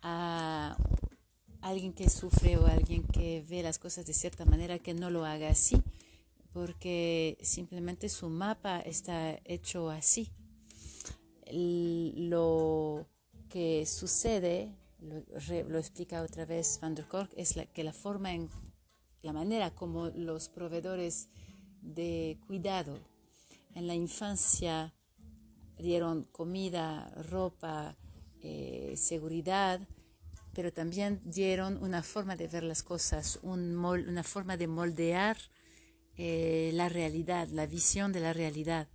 a 0.00 0.74
alguien 1.60 1.92
que 1.92 2.08
sufre 2.08 2.56
o 2.56 2.66
alguien 2.66 3.02
que 3.02 3.44
ve 3.46 3.62
las 3.62 3.78
cosas 3.78 4.06
de 4.06 4.14
cierta 4.14 4.46
manera 4.46 4.78
que 4.78 4.94
no 4.94 5.10
lo 5.10 5.26
haga 5.26 5.50
así, 5.50 5.82
porque 6.54 7.36
simplemente 7.42 8.08
su 8.08 8.30
mapa 8.30 8.80
está 8.80 9.38
hecho 9.44 9.90
así. 9.90 10.30
Lo 11.52 13.06
que 13.50 13.84
sucede, 13.84 14.74
lo, 15.04 15.78
explica 15.78 16.22
otra 16.22 16.44
vez 16.44 16.78
Van 16.80 16.94
der 16.94 17.06
Kolk, 17.06 17.30
es 17.36 17.54
que 17.72 17.84
la 17.84 17.92
forma 17.92 18.32
en 18.32 18.48
la 19.22 19.32
manera 19.32 19.74
como 19.74 20.08
los 20.08 20.48
proveedores 20.48 21.28
de 21.80 22.38
cuidado 22.46 22.98
en 23.74 23.86
la 23.86 23.94
infancia 23.94 24.94
dieron 25.78 26.24
comida, 26.24 27.10
ropa, 27.30 27.96
eh, 28.42 28.94
seguridad, 28.96 29.80
pero 30.54 30.72
también 30.72 31.20
dieron 31.24 31.82
una 31.82 32.02
forma 32.02 32.36
de 32.36 32.48
ver 32.48 32.62
las 32.62 32.82
cosas, 32.82 33.40
una 33.42 34.22
forma 34.22 34.56
de 34.56 34.68
moldear 34.68 35.36
eh, 36.16 36.70
la 36.74 36.88
realidad, 36.88 37.48
la 37.48 37.66
visión 37.66 38.12
de 38.12 38.20
la 38.20 38.32
realidad. 38.32 38.88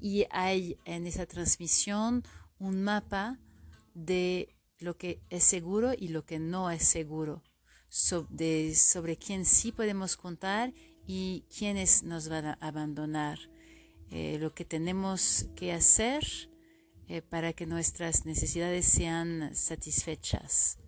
Y 0.00 0.26
hay 0.30 0.78
en 0.84 1.06
esa 1.06 1.26
transmisión 1.26 2.24
un 2.58 2.82
mapa 2.82 3.38
de 3.94 4.57
lo 4.78 4.96
que 4.96 5.20
es 5.30 5.44
seguro 5.44 5.92
y 5.96 6.08
lo 6.08 6.24
que 6.24 6.38
no 6.38 6.70
es 6.70 6.84
seguro, 6.84 7.42
sobre, 7.88 8.74
sobre 8.74 9.16
quién 9.16 9.44
sí 9.44 9.72
podemos 9.72 10.16
contar 10.16 10.72
y 11.06 11.44
quiénes 11.56 12.02
nos 12.02 12.28
van 12.28 12.46
a 12.46 12.52
abandonar. 12.60 13.38
Eh, 14.10 14.38
lo 14.40 14.54
que 14.54 14.64
tenemos 14.64 15.46
que 15.54 15.72
hacer 15.72 16.24
eh, 17.08 17.22
para 17.22 17.52
que 17.52 17.66
nuestras 17.66 18.24
necesidades 18.24 18.86
sean 18.86 19.54
satisfechas. 19.54 20.78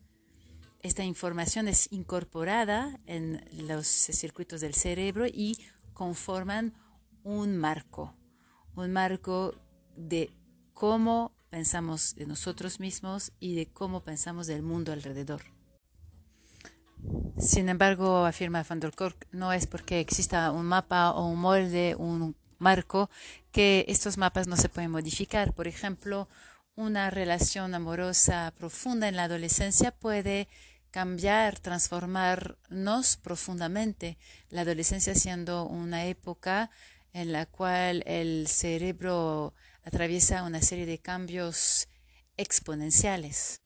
Esta 0.82 1.04
información 1.04 1.68
es 1.68 1.92
incorporada 1.92 2.99
en 3.06 3.44
los 3.52 3.87
circuitos 3.87 4.62
del 4.62 4.75
cerebro 4.75 5.26
y 5.26 5.59
conforman 5.92 6.73
un 7.23 7.59
marco, 7.59 8.14
un 8.75 8.90
marco 8.90 9.54
de 9.97 10.30
cómo 10.73 11.32
pensamos 11.50 12.14
de 12.14 12.26
nosotros 12.26 12.80
mismos 12.80 13.33
y 13.40 13.54
de 13.57 13.66
cómo 13.66 14.02
pensamos 14.02 14.47
del 14.47 14.62
mundo 14.62 14.92
alrededor. 14.92 15.42
Sin 17.38 17.69
embargo, 17.69 18.25
afirma 18.25 18.64
Van 18.69 18.80
der 18.80 18.92
Kolk, 18.92 19.26
no 19.33 19.52
es 19.52 19.66
porque 19.66 20.00
exista 20.00 20.50
un 20.52 20.66
mapa 20.66 21.11
o 21.12 21.26
un 21.26 21.40
molde, 21.40 21.95
un 21.97 22.37
marco, 22.59 23.11
que 23.52 23.85
estos 23.88 24.19
mapas 24.19 24.47
no 24.47 24.57
se 24.57 24.69
pueden 24.69 24.90
modificar. 24.90 25.52
Por 25.54 25.66
ejemplo, 25.66 26.28
una 26.76 27.11
relación 27.11 27.75
amorosa 27.75 28.52
profunda 28.57 29.09
en 29.09 29.16
la 29.16 29.25
adolescencia 29.25 29.90
puede 29.90 30.49
cambiar, 30.90 31.59
transformarnos 31.59 33.16
profundamente. 33.16 34.19
La 34.50 34.62
adolescencia 34.62 35.14
siendo 35.14 35.64
una 35.64 36.07
época 36.07 36.71
en 37.12 37.33
la 37.33 37.47
cual 37.47 38.02
el 38.07 38.47
cerebro 38.47 39.54
atraviesa 39.82 40.44
una 40.44 40.62
serie 40.62 40.87
de 40.87 40.99
cambios 40.99 41.88
exponenciales. 42.37 43.62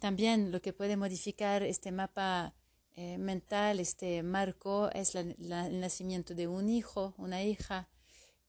También 0.00 0.52
lo 0.52 0.60
que 0.60 0.72
puede 0.72 0.96
modificar 0.96 1.62
este 1.62 1.92
mapa 1.92 2.54
eh, 2.96 3.18
mental, 3.18 3.80
este 3.80 4.22
marco, 4.22 4.90
es 4.92 5.14
el 5.14 5.34
nacimiento 5.38 6.34
de 6.34 6.46
un 6.46 6.68
hijo, 6.68 7.14
una 7.16 7.42
hija, 7.42 7.88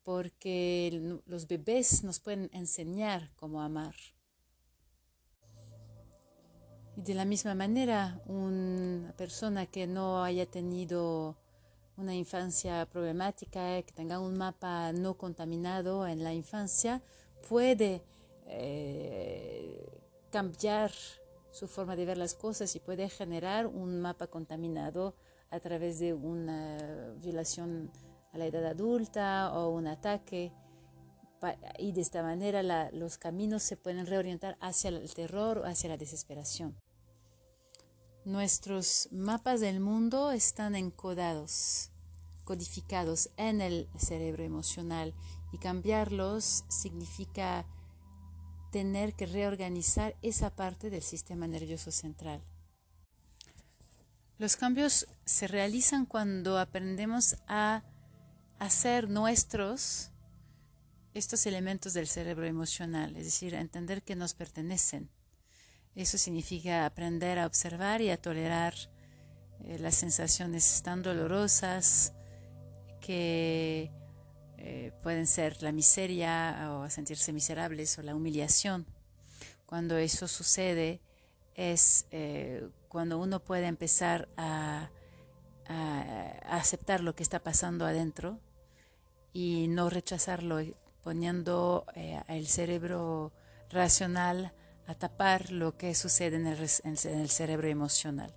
porque 0.03 1.19
los 1.25 1.47
bebés 1.47 2.03
nos 2.03 2.19
pueden 2.19 2.49
enseñar 2.53 3.31
cómo 3.35 3.61
amar. 3.61 3.95
Y 6.95 7.01
de 7.01 7.13
la 7.15 7.25
misma 7.25 7.55
manera, 7.55 8.21
una 8.25 9.13
persona 9.17 9.65
que 9.65 9.87
no 9.87 10.23
haya 10.23 10.45
tenido 10.45 11.37
una 11.97 12.15
infancia 12.15 12.85
problemática, 12.85 13.81
que 13.83 13.93
tenga 13.93 14.19
un 14.19 14.37
mapa 14.37 14.91
no 14.91 15.15
contaminado 15.17 16.07
en 16.07 16.23
la 16.23 16.33
infancia, 16.33 17.01
puede 17.47 18.03
eh, 18.47 19.85
cambiar 20.29 20.91
su 21.51 21.67
forma 21.67 21.95
de 21.95 22.05
ver 22.05 22.17
las 22.17 22.33
cosas 22.33 22.75
y 22.75 22.79
puede 22.79 23.09
generar 23.09 23.67
un 23.67 24.01
mapa 24.01 24.27
contaminado 24.27 25.15
a 25.49 25.59
través 25.59 25.99
de 25.99 26.13
una 26.13 27.13
violación 27.21 27.91
a 28.33 28.37
la 28.37 28.45
edad 28.47 28.65
adulta 28.65 29.53
o 29.53 29.69
un 29.69 29.87
ataque. 29.87 30.51
Y 31.77 31.91
de 31.91 32.01
esta 32.01 32.23
manera 32.23 32.63
los 32.91 33.17
caminos 33.17 33.63
se 33.63 33.77
pueden 33.77 34.05
reorientar 34.05 34.57
hacia 34.59 34.89
el 34.89 35.13
terror 35.13 35.59
o 35.59 35.65
hacia 35.65 35.89
la 35.89 35.97
desesperación. 35.97 36.75
Nuestros 38.25 39.07
mapas 39.11 39.61
del 39.61 39.79
mundo 39.79 40.31
están 40.31 40.73
encodados, 40.73 41.91
codificados 42.43 43.29
en 43.37 43.61
el 43.61 43.87
cerebro 43.99 44.43
emocional 44.43 45.13
y 45.51 45.59
cambiarlos 45.59 46.63
significa 46.67 47.67
tener 48.71 49.13
que 49.13 49.27
reorganizar 49.27 50.15
esa 50.23 50.49
parte 50.49 50.89
del 50.89 51.03
sistema 51.03 51.45
nervioso 51.45 51.91
central. 51.91 52.43
Los 54.39 54.55
cambios 54.55 55.05
se 55.25 55.47
realizan 55.47 56.07
cuando 56.07 56.57
aprendemos 56.57 57.35
a 57.47 57.83
hacer 58.57 59.07
nuestros 59.07 60.09
estos 61.13 61.45
elementos 61.45 61.93
del 61.93 62.07
cerebro 62.07 62.45
emocional, 62.45 63.15
es 63.17 63.25
decir, 63.25 63.55
a 63.55 63.61
entender 63.61 64.01
que 64.01 64.15
nos 64.15 64.33
pertenecen 64.33 65.11
eso 65.95 66.17
significa 66.17 66.85
aprender 66.85 67.39
a 67.39 67.45
observar 67.45 68.01
y 68.01 68.09
a 68.09 68.21
tolerar 68.21 68.73
eh, 69.63 69.79
las 69.79 69.95
sensaciones 69.95 70.81
tan 70.83 71.01
dolorosas 71.01 72.13
que 72.99 73.91
eh, 74.57 74.91
pueden 75.01 75.25
ser 75.25 75.63
la 75.63 75.71
miseria 75.71 76.71
o 76.73 76.89
sentirse 76.89 77.31
miserables 77.31 77.97
o 77.97 78.01
la 78.01 78.13
humillación. 78.13 78.85
Cuando 79.65 79.97
eso 79.97 80.27
sucede 80.27 81.01
es 81.55 82.07
eh, 82.11 82.67
cuando 82.89 83.17
uno 83.17 83.39
puede 83.39 83.67
empezar 83.67 84.27
a, 84.37 84.89
aceptar 86.47 87.01
lo 87.01 87.15
que 87.15 87.23
está 87.23 87.39
pasando 87.41 87.87
adentro 87.87 88.39
y 89.33 89.67
no 89.67 89.89
rechazarlo, 89.89 90.59
poniendo 91.01 91.87
el 92.27 92.45
cerebro 92.45 93.33
racional 93.71 94.53
a 94.87 94.95
tapar 94.95 95.51
lo 95.51 95.77
que 95.77 95.95
sucede 95.95 96.35
en 96.37 96.45
el, 96.47 97.29
cerebro 97.29 97.67
emocional. 97.67 98.33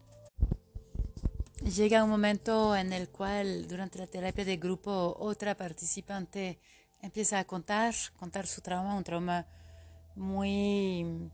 Llega 1.62 2.04
un 2.04 2.10
momento 2.10 2.74
en 2.74 2.92
el 2.92 3.08
cual 3.10 3.68
durante 3.68 3.98
la 3.98 4.06
terapia 4.06 4.44
de 4.44 4.56
grupo 4.56 5.16
otra 5.18 5.56
participante 5.56 6.58
empieza 7.02 7.38
a 7.38 7.44
contar, 7.44 7.94
contar 8.16 8.46
su 8.46 8.60
trauma, 8.62 8.96
un 8.96 9.04
trauma 9.04 9.46
muy 10.14 11.30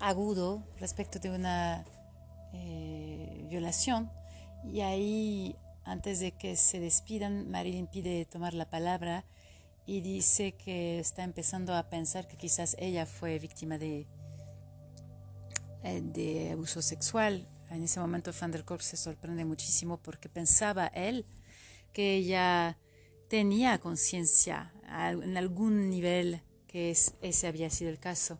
agudo 0.00 0.64
respecto 0.78 1.18
de 1.18 1.30
una 1.30 1.84
eh, 2.52 3.44
violación. 3.50 4.10
Y 4.64 4.80
ahí, 4.80 5.56
antes 5.84 6.20
de 6.20 6.32
que 6.32 6.56
se 6.56 6.80
despidan, 6.80 7.50
Marilyn 7.50 7.86
pide 7.86 8.24
tomar 8.24 8.54
la 8.54 8.70
palabra 8.70 9.24
y 9.86 10.00
dice 10.00 10.52
que 10.52 10.98
está 10.98 11.22
empezando 11.24 11.74
a 11.74 11.88
pensar 11.90 12.26
que 12.26 12.36
quizás 12.36 12.76
ella 12.78 13.06
fue 13.06 13.38
víctima 13.38 13.78
de, 13.78 14.06
de 15.82 16.50
abuso 16.52 16.82
sexual. 16.82 17.48
En 17.70 17.82
ese 17.82 18.00
momento 18.00 18.32
Van 18.38 18.50
der 18.50 18.64
Kolk 18.64 18.80
se 18.80 18.96
sorprende 18.96 19.44
muchísimo 19.44 19.98
porque 19.98 20.28
pensaba 20.28 20.86
él 20.88 21.26
que 21.92 22.14
ella 22.14 22.78
tenía 23.28 23.78
conciencia 23.78 24.72
en 24.86 25.36
algún 25.36 25.90
nivel 25.90 26.42
que 26.66 26.90
ese 26.90 27.46
había 27.46 27.70
sido 27.70 27.90
el 27.90 27.98
caso, 27.98 28.38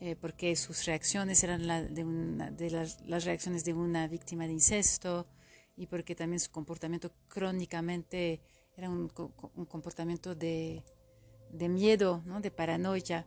eh, 0.00 0.16
porque 0.16 0.54
sus 0.56 0.84
reacciones 0.84 1.42
eran 1.44 1.66
de 1.66 2.70
las, 2.70 3.24
reacciones 3.24 3.64
de 3.64 3.72
una 3.72 4.08
víctima 4.08 4.46
de 4.46 4.52
incesto 4.52 5.26
y 5.76 5.86
porque 5.86 6.14
también 6.14 6.40
su 6.40 6.50
comportamiento 6.50 7.12
crónicamente 7.28 8.40
era 8.76 8.90
un, 8.90 9.08
comportamiento 9.08 10.34
de, 10.34 10.84
de 11.50 11.68
miedo, 11.68 12.22
¿no? 12.26 12.40
de 12.40 12.50
paranoia 12.50 13.26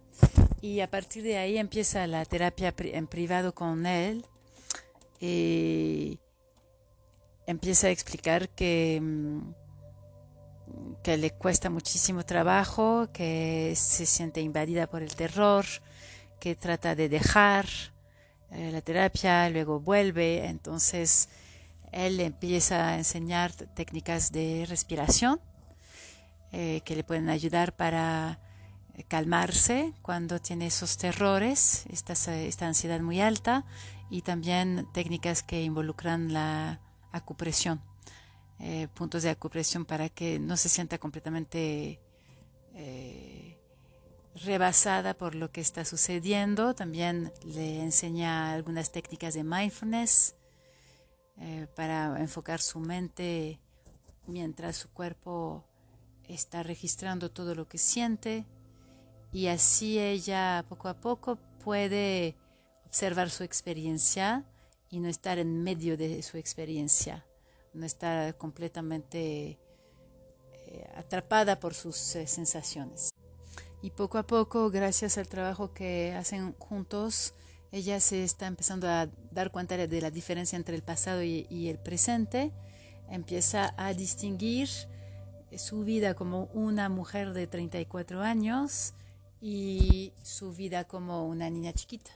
y 0.61 0.81
a 0.81 0.89
partir 0.89 1.23
de 1.23 1.37
ahí 1.37 1.57
empieza 1.57 2.05
la 2.07 2.25
terapia 2.25 2.73
en 2.77 3.07
privado 3.07 3.53
con 3.53 3.85
él 3.85 4.25
y 5.19 6.19
empieza 7.47 7.87
a 7.87 7.91
explicar 7.91 8.49
que, 8.49 8.99
mm, 9.01 9.39
que 11.03 11.17
le 11.17 11.31
cuesta 11.31 11.69
muchísimo 11.69 12.25
trabajo, 12.25 13.07
que 13.13 13.73
se 13.75 14.05
siente 14.05 14.41
invadida 14.41 14.87
por 14.87 15.01
el 15.01 15.15
terror, 15.15 15.65
que 16.39 16.55
trata 16.55 16.95
de 16.95 17.09
dejar 17.09 17.65
eh, 18.51 18.71
la 18.71 18.81
terapia, 18.81 19.49
luego 19.49 19.79
vuelve, 19.79 20.45
entonces 20.45 21.29
él 21.91 22.19
empieza 22.19 22.89
a 22.89 22.97
enseñar 22.97 23.51
técnicas 23.53 24.31
de 24.31 24.65
respiración 24.67 25.39
eh, 26.51 26.81
que 26.85 26.95
le 26.95 27.03
pueden 27.03 27.29
ayudar 27.29 27.75
para 27.75 28.39
calmarse 29.07 29.93
cuando 30.01 30.39
tiene 30.39 30.67
esos 30.67 30.97
terrores, 30.97 31.85
esta, 31.89 32.13
esta 32.35 32.67
ansiedad 32.67 32.99
muy 33.01 33.21
alta 33.21 33.65
y 34.09 34.21
también 34.21 34.87
técnicas 34.93 35.43
que 35.43 35.63
involucran 35.63 36.33
la 36.33 36.81
acupresión, 37.11 37.81
eh, 38.59 38.87
puntos 38.93 39.23
de 39.23 39.29
acupresión 39.29 39.85
para 39.85 40.09
que 40.09 40.39
no 40.39 40.57
se 40.57 40.69
sienta 40.69 40.97
completamente 40.97 41.99
eh, 42.73 43.57
rebasada 44.43 45.13
por 45.13 45.35
lo 45.35 45.51
que 45.51 45.61
está 45.61 45.85
sucediendo. 45.85 46.73
También 46.75 47.31
le 47.43 47.81
enseña 47.81 48.51
algunas 48.53 48.91
técnicas 48.91 49.33
de 49.33 49.43
mindfulness 49.43 50.35
eh, 51.37 51.67
para 51.75 52.19
enfocar 52.19 52.61
su 52.61 52.79
mente 52.79 53.59
mientras 54.27 54.75
su 54.77 54.89
cuerpo 54.89 55.65
está 56.27 56.63
registrando 56.63 57.31
todo 57.31 57.55
lo 57.55 57.67
que 57.67 57.77
siente 57.77 58.45
y 59.31 59.47
así 59.47 59.99
ella 59.99 60.65
poco 60.67 60.87
a 60.87 60.95
poco 60.95 61.37
puede 61.63 62.35
observar 62.85 63.29
su 63.29 63.43
experiencia 63.43 64.45
y 64.89 64.99
no 64.99 65.07
estar 65.07 65.37
en 65.37 65.63
medio 65.63 65.97
de 65.97 66.21
su 66.23 66.37
experiencia, 66.37 67.25
no 67.73 67.85
estar 67.85 68.35
completamente 68.37 69.59
eh, 70.67 70.87
atrapada 70.95 71.59
por 71.59 71.73
sus 71.73 72.15
eh, 72.15 72.25
sensaciones. 72.25 73.11
Y 73.81 73.91
poco 73.91 74.17
a 74.17 74.23
poco, 74.23 74.69
gracias 74.71 75.17
al 75.17 75.27
trabajo 75.27 75.73
que 75.73 76.13
hacen 76.13 76.53
juntos, 76.57 77.33
ella 77.71 77.99
se 77.99 78.23
está 78.23 78.47
empezando 78.47 78.89
a 78.89 79.07
dar 79.31 79.51
cuenta 79.51 79.77
de 79.77 80.01
la 80.01 80.11
diferencia 80.11 80.57
entre 80.57 80.75
el 80.75 80.81
pasado 80.81 81.23
y, 81.23 81.45
y 81.49 81.69
el 81.69 81.77
presente, 81.77 82.51
empieza 83.09 83.73
a 83.77 83.93
distinguir 83.93 84.69
su 85.57 85.83
vida 85.83 86.13
como 86.13 86.45
una 86.53 86.89
mujer 86.89 87.33
de 87.33 87.47
34 87.47 88.21
años, 88.21 88.93
y 89.41 90.13
su 90.21 90.53
vida 90.53 90.85
como 90.85 91.27
una 91.27 91.49
niña 91.49 91.73
chiquita. 91.73 92.11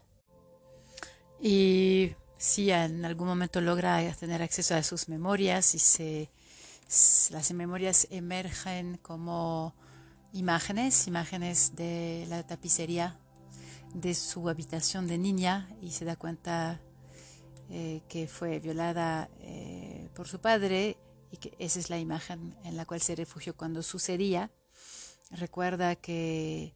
Y 1.40 2.16
si 2.38 2.72
en 2.72 3.06
algún 3.06 3.28
momento 3.28 3.62
logra 3.62 4.02
tener 4.16 4.42
acceso 4.42 4.76
a 4.76 4.84
sus 4.84 5.10
memorias 5.10 5.76
y 5.76 5.80
se, 5.80 6.30
las 7.32 7.52
memorias 7.52 8.08
emergen 8.12 8.98
como 9.02 9.74
imágenes, 10.34 11.08
imágenes 11.08 11.76
de 11.76 12.26
la 12.30 12.46
tapicería 12.46 13.20
de 13.94 14.16
su 14.16 14.50
habitación 14.50 15.08
de 15.08 15.18
niña 15.18 15.70
y 15.82 15.92
se 15.92 16.06
da 16.06 16.16
cuenta 16.16 16.82
eh, 17.70 18.02
que 18.10 18.28
fue 18.28 18.60
violada 18.60 19.30
por 20.16 20.28
su 20.28 20.40
padre 20.40 20.98
y 21.32 21.38
que 21.38 21.56
esa 21.60 21.80
es 21.80 21.90
la 21.90 21.98
imagen 21.98 22.56
en 22.64 22.78
la 22.78 22.86
cual 22.86 23.02
se 23.02 23.16
refugió 23.16 23.56
cuando 23.56 23.82
sucedía. 23.82 24.52
Recuerda 25.32 25.96
que 25.96 26.76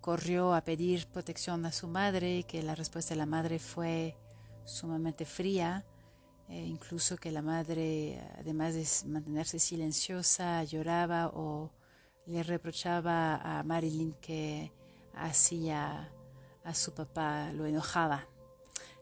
corrió 0.00 0.54
a 0.54 0.62
pedir 0.62 1.06
protección 1.06 1.64
a 1.64 1.72
su 1.72 1.88
madre 1.88 2.42
que 2.42 2.62
la 2.62 2.74
respuesta 2.74 3.14
de 3.14 3.18
la 3.18 3.26
madre 3.26 3.58
fue 3.58 4.16
sumamente 4.64 5.24
fría 5.24 5.84
eh, 6.48 6.66
incluso 6.66 7.16
que 7.16 7.30
la 7.30 7.42
madre, 7.42 8.20
además 8.38 8.74
de 8.74 8.86
mantenerse 9.08 9.58
silenciosa, 9.58 10.62
lloraba 10.64 11.28
o 11.28 11.70
le 12.26 12.42
reprochaba 12.42 13.36
a 13.36 13.62
Marilyn 13.62 14.12
que 14.20 14.70
hacía 15.14 16.10
a 16.62 16.74
su 16.74 16.92
papá, 16.92 17.50
lo 17.52 17.66
enojaba. 17.66 18.26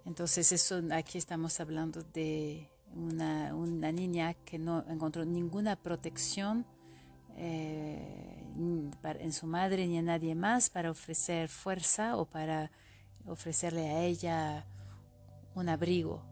Entonces 0.04 0.52
eso 0.52 0.82
aquí 0.92 1.18
estamos 1.18 1.58
hablando 1.60 2.02
de 2.02 2.68
una, 2.94 3.54
una 3.54 3.90
niña 3.90 4.34
que 4.34 4.58
no 4.58 4.84
encontró 4.88 5.24
ninguna 5.24 5.76
protección 5.76 6.64
eh, 7.36 8.41
en 8.56 9.32
su 9.32 9.46
madre 9.46 9.86
ni 9.86 9.98
en 9.98 10.06
nadie 10.06 10.34
más 10.34 10.70
para 10.70 10.90
ofrecer 10.90 11.48
fuerza 11.48 12.16
o 12.16 12.24
para 12.24 12.70
ofrecerle 13.26 13.88
a 13.88 14.04
ella 14.04 14.66
un 15.54 15.68
abrigo. 15.68 16.22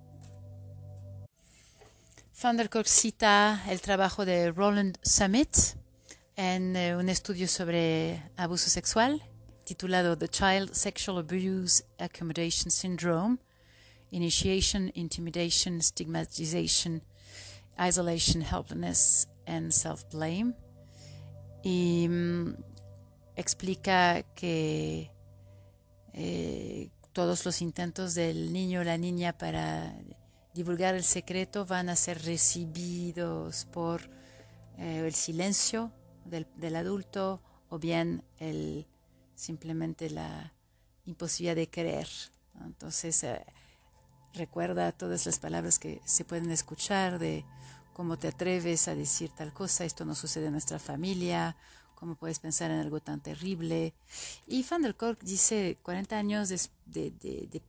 Van 2.43 2.57
der 2.57 2.71
Kolk 2.71 2.87
cita 2.87 3.63
el 3.69 3.81
trabajo 3.81 4.25
de 4.25 4.51
Roland 4.51 4.97
Summit 5.03 5.77
en 6.37 6.75
eh, 6.75 6.97
un 6.97 7.11
estudio 7.11 7.47
sobre 7.47 8.23
abuso 8.37 8.71
sexual 8.71 9.23
titulado 9.71 10.17
The 10.17 10.29
Child 10.29 10.75
Sexual 10.75 11.19
Abuse 11.19 11.85
Accommodation 11.99 12.71
Syndrome, 12.71 13.39
Initiation, 14.11 14.91
Intimidation, 14.95 15.81
Stigmatization, 15.81 17.03
Isolation, 17.79 18.43
Helplessness 18.43 19.29
and 19.47 19.73
Self-Blame. 19.73 20.55
Y 21.63 22.09
mm, 22.09 22.55
explica 23.37 24.23
que 24.35 25.11
eh, 26.13 26.91
todos 27.13 27.45
los 27.45 27.61
intentos 27.63 28.15
del 28.15 28.53
niño 28.53 28.81
o 28.81 28.85
la 28.85 28.99
niña 28.99 29.37
para 29.37 29.95
divulgar 30.55 30.95
el 30.95 31.05
secreto 31.05 31.67
van 31.67 31.89
a 31.89 31.97
ser 31.97 32.23
recibidos 32.23 33.67
por 33.67 34.11
eh, 34.79 35.05
el 35.07 35.15
silencio 35.15 35.93
del, 36.25 36.77
adulto 36.77 37.43
o 37.69 37.79
bien 37.79 38.25
el, 38.39 38.87
simplemente 39.35 40.11
la 40.11 40.53
imposibilidad 41.05 41.57
de 41.57 41.69
creer. 41.69 42.09
Entonces, 42.65 43.23
eh, 43.25 43.45
recuerda 44.35 44.93
todas 44.93 45.27
las 45.27 45.39
palabras 45.39 45.79
que 45.79 46.01
se 46.05 46.25
pueden 46.25 46.51
escuchar 46.51 47.19
de 47.19 47.45
cómo 47.93 48.19
te 48.19 48.29
atreves 48.29 48.89
a 48.89 48.95
decir 48.95 49.31
tal 49.31 49.53
cosa, 49.53 49.85
esto 49.85 50.05
no 50.05 50.15
sucede 50.15 50.47
en 50.47 50.53
nuestra 50.53 50.79
familia, 50.79 51.57
cómo 51.95 52.15
puedes 52.15 52.39
pensar 52.39 52.71
en 52.71 52.79
algo 52.79 53.01
tan 53.01 53.21
terrible. 53.21 53.93
Y 54.47 54.65
Van 54.69 54.83
der 54.83 54.97
Kolk 54.97 55.21
dice 55.21 55.79
40 55.83 56.17
años 56.17 56.49
de, 56.49 57.63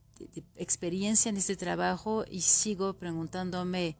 experiencia 0.55 1.29
en 1.29 1.37
este 1.37 1.55
trabajo 1.55 2.23
y 2.29 2.41
sigo 2.41 2.93
preguntándome, 2.93 3.97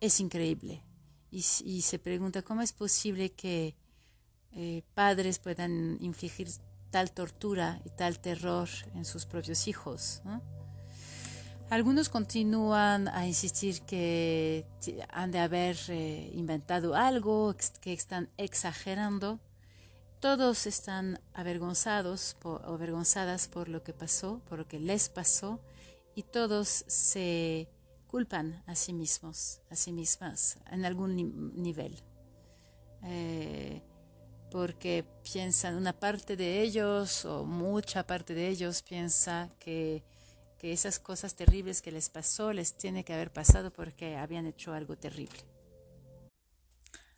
es 0.00 0.18
increíble. 0.20 0.82
Y, 1.30 1.40
se 1.40 1.98
pregunta 1.98 2.42
cómo 2.42 2.60
es 2.60 2.72
posible 2.72 3.32
que 3.32 3.74
eh, 4.52 4.82
padres 4.94 5.38
puedan 5.38 5.96
infligir 6.00 6.48
tal 6.90 7.10
tortura 7.12 7.80
y 7.86 7.90
tal 7.90 8.18
terror 8.18 8.68
en 8.94 9.06
sus 9.06 9.24
propios 9.24 9.66
hijos. 9.66 10.20
Algunos 11.72 12.10
continúan 12.10 13.08
a 13.08 13.26
insistir 13.26 13.80
que 13.82 14.66
han 15.08 15.30
de 15.30 15.38
haber 15.38 15.76
eh, 15.88 16.30
inventado 16.34 16.94
algo, 16.94 17.54
que 17.80 17.94
están 17.94 18.28
exagerando 18.36 19.40
todos 20.22 20.68
están 20.68 21.18
avergonzados 21.34 22.36
o 22.44 22.60
avergonzadas 22.74 23.48
por 23.48 23.68
lo 23.68 23.82
que 23.82 23.92
pasó, 23.92 24.40
por 24.48 24.60
lo 24.60 24.68
que 24.68 24.78
les 24.78 25.08
pasó, 25.08 25.58
y 26.14 26.22
todos 26.22 26.84
se 26.86 27.68
culpan 28.06 28.62
a 28.66 28.76
sí 28.76 28.92
mismos, 28.92 29.62
a 29.68 29.74
sí 29.74 29.90
mismas, 29.90 30.58
en 30.70 30.84
algún 30.84 31.16
nivel. 31.60 32.00
Eh, 33.02 33.82
porque 34.48 35.04
piensan, 35.24 35.74
una 35.74 35.92
parte 35.92 36.36
de 36.36 36.62
ellos 36.62 37.24
o 37.24 37.44
mucha 37.44 38.06
parte 38.06 38.32
de 38.32 38.46
ellos 38.46 38.80
piensa 38.82 39.48
que, 39.58 40.04
que 40.62 40.72
esas 40.72 41.00
cosas 41.00 41.34
terribles 41.34 41.82
que 41.82 41.90
les 41.90 42.08
pasó 42.08 42.52
les 42.52 42.76
tiene 42.76 43.04
que 43.04 43.12
haber 43.12 43.32
pasado 43.32 43.72
porque 43.72 44.16
habían 44.16 44.46
hecho 44.46 44.72
algo 44.72 44.96
terrible. 44.96 45.40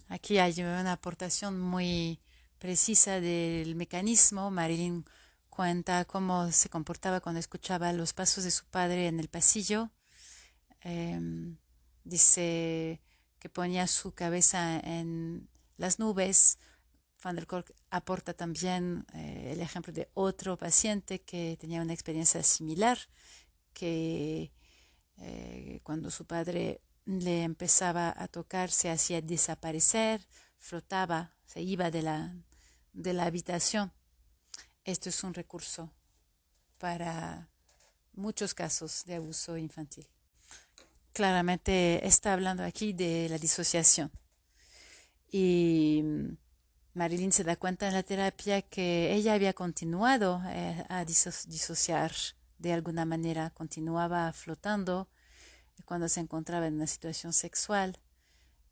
Aquí 0.09 0.39
hay 0.39 0.63
una 0.63 0.93
aportación 0.93 1.61
muy 1.61 2.21
precisa 2.59 3.21
del 3.21 3.75
mecanismo, 3.75 4.51
Marilyn 4.51 5.05
cuenta 5.51 6.07
cómo 6.07 6.51
se 6.53 6.71
comportaba 6.71 7.21
cuando 7.21 7.39
escuchaba 7.39 7.93
los 7.93 8.15
pasos 8.15 8.45
de 8.45 8.51
su 8.51 8.65
padre 8.65 9.09
en 9.09 9.21
el 9.21 9.29
pasillo. 9.29 9.91
Em, 10.81 11.59
dice 12.03 13.03
que 13.39 13.51
ponía 13.51 13.87
su 13.87 14.15
cabeza 14.15 14.81
en 14.81 15.51
las 15.77 15.99
nubes. 15.99 16.59
Van 17.25 17.37
der 17.37 17.47
Kolk 17.47 17.73
aporta 17.91 18.35
también 18.35 19.07
eh, 19.15 19.53
el 19.53 19.61
ejemplo 19.63 19.95
de 19.95 20.11
otro 20.13 20.59
paciente 20.59 21.23
que 21.23 21.57
tenía 21.59 21.81
una 21.81 21.95
experiencia 21.95 22.43
similar, 22.43 22.99
que 23.73 24.53
eh, 25.17 25.81
cuando 25.83 26.11
su 26.11 26.27
padre 26.27 26.83
le 27.07 27.43
empezaba 27.43 28.15
a 28.15 28.29
tocar 28.29 28.71
se 28.71 28.91
hacía 28.91 29.23
desaparecer, 29.23 30.27
flotaba, 30.59 31.35
se 31.47 31.63
iba 31.63 31.91
de 31.91 32.03
la, 32.03 32.37
de 32.93 33.15
la 33.15 33.25
habitación. 33.25 33.91
Esto 34.85 35.09
es 35.09 35.25
un 35.25 35.33
recurso 35.33 35.91
para 36.77 37.49
muchos 38.13 38.53
casos 38.53 39.03
de 39.07 39.15
abuso 39.15 39.57
infantil. 39.57 40.07
Claramente 41.15 42.07
está 42.07 42.35
hablando 42.35 42.65
aquí 42.65 42.93
de 42.93 43.29
la 43.31 43.39
disociación. 43.39 44.13
Y 45.33 46.03
Marilyn 46.95 47.33
se 47.33 47.43
da 47.43 47.57
cuenta 47.57 47.89
en 47.89 47.95
la 47.95 48.05
terapia 48.05 48.63
que 48.63 49.13
ella 49.13 49.35
había 49.35 49.53
continuado 49.53 50.41
eh, 50.47 50.85
a 50.89 51.05
disociar 51.05 52.13
de 52.59 52.73
alguna 52.73 53.05
manera, 53.05 53.51
continuaba 53.51 54.33
flotando 54.33 55.09
cuando 55.85 56.09
se 56.09 56.21
encontraba 56.21 56.69
en 56.69 56.75
una 56.75 56.87
situación 56.87 57.33
sexual 57.33 57.99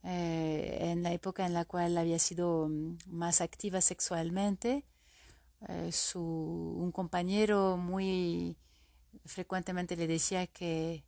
eh, 0.03 0.79
en 0.81 1.03
la 1.03 1.11
época 1.11 1.45
en 1.45 1.53
la 1.53 1.65
cual 1.65 1.97
había 1.97 2.17
sido 2.17 2.67
mm, 2.69 2.97
más 3.07 3.41
activa 3.41 3.81
sexualmente. 3.81 4.85
Eh, 5.67 5.91
su, 5.91 6.21
un 6.21 6.91
compañero 6.91 7.77
muy 7.77 8.57
frecuentemente 9.25 9.95
le 9.95 10.07
decía 10.07 10.47
que, 10.47 11.05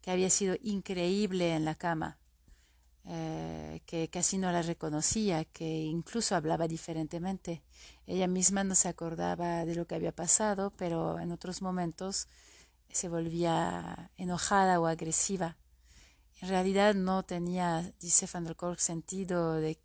que 0.00 0.10
había 0.10 0.30
sido 0.30 0.56
increíble 0.62 1.54
en 1.54 1.64
la 1.64 1.74
cama, 1.74 2.18
eh, 3.06 3.80
que 3.86 4.08
casi 4.08 4.38
no 4.38 4.50
la 4.52 4.62
reconocía, 4.62 5.44
que 5.44 5.82
incluso 5.82 6.36
hablaba 6.36 6.68
diferentemente. 6.68 7.62
Ella 8.06 8.26
misma 8.26 8.64
no 8.64 8.74
se 8.74 8.88
acordaba 8.88 9.64
de 9.64 9.74
lo 9.74 9.86
que 9.86 9.94
había 9.94 10.12
pasado, 10.12 10.72
pero 10.76 11.18
en 11.20 11.32
otros 11.32 11.62
momentos 11.62 12.28
se 12.90 13.08
volvía 13.08 14.10
enojada 14.16 14.80
o 14.80 14.86
agresiva 14.86 15.56
en 16.40 16.48
realidad 16.48 16.94
no 16.94 17.22
tenía, 17.22 17.92
dice 18.00 18.28
Van 18.32 18.44
der 18.44 18.56
sentido 18.78 19.54
de, 19.54 19.78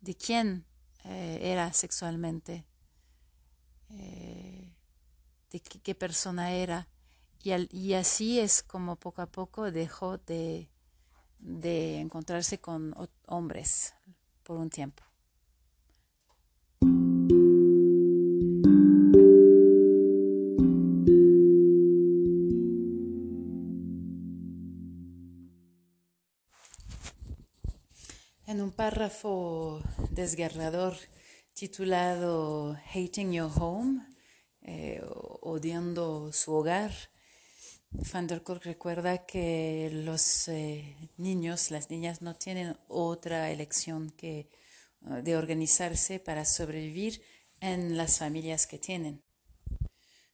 de 0.00 0.14
quién 0.14 0.66
eh, 1.04 1.38
era 1.42 1.72
sexualmente, 1.72 2.66
eh, 3.90 4.74
de 5.50 5.60
qué, 5.60 5.94
persona 5.94 6.52
era. 6.52 6.88
Y, 7.42 7.94
así 7.94 8.40
es 8.40 8.62
como 8.62 8.96
poco 8.96 9.22
a 9.22 9.26
poco 9.26 9.70
dejó 9.70 10.18
de, 10.18 10.68
de 11.40 12.00
encontrarse 12.00 12.58
con 12.58 12.94
hombres 13.26 13.94
por 14.42 14.58
un 14.58 14.70
tiempo. 14.70 15.02
párrafo 28.80 29.82
desgarrador 30.10 30.94
titulado 31.52 32.78
Hating 32.94 33.30
Your 33.30 33.50
Home, 33.54 34.06
eh, 34.62 35.02
odiando 35.42 36.32
su 36.32 36.54
hogar, 36.54 36.90
Van 37.92 38.26
der 38.26 38.40
recuerda 38.62 39.26
que 39.26 39.90
los 39.92 40.46
eh, 40.46 40.96
niños, 41.16 41.72
las 41.72 41.90
niñas 41.90 42.22
no 42.22 42.36
tienen 42.36 42.76
otra 42.86 43.50
elección 43.50 44.10
que 44.10 44.38
eh, 44.40 45.22
de 45.22 45.36
organizarse 45.36 46.20
para 46.20 46.44
sobrevivir 46.44 47.20
en 47.60 47.96
las 47.96 48.18
familias 48.18 48.68
que 48.68 48.78
tienen. 48.78 49.22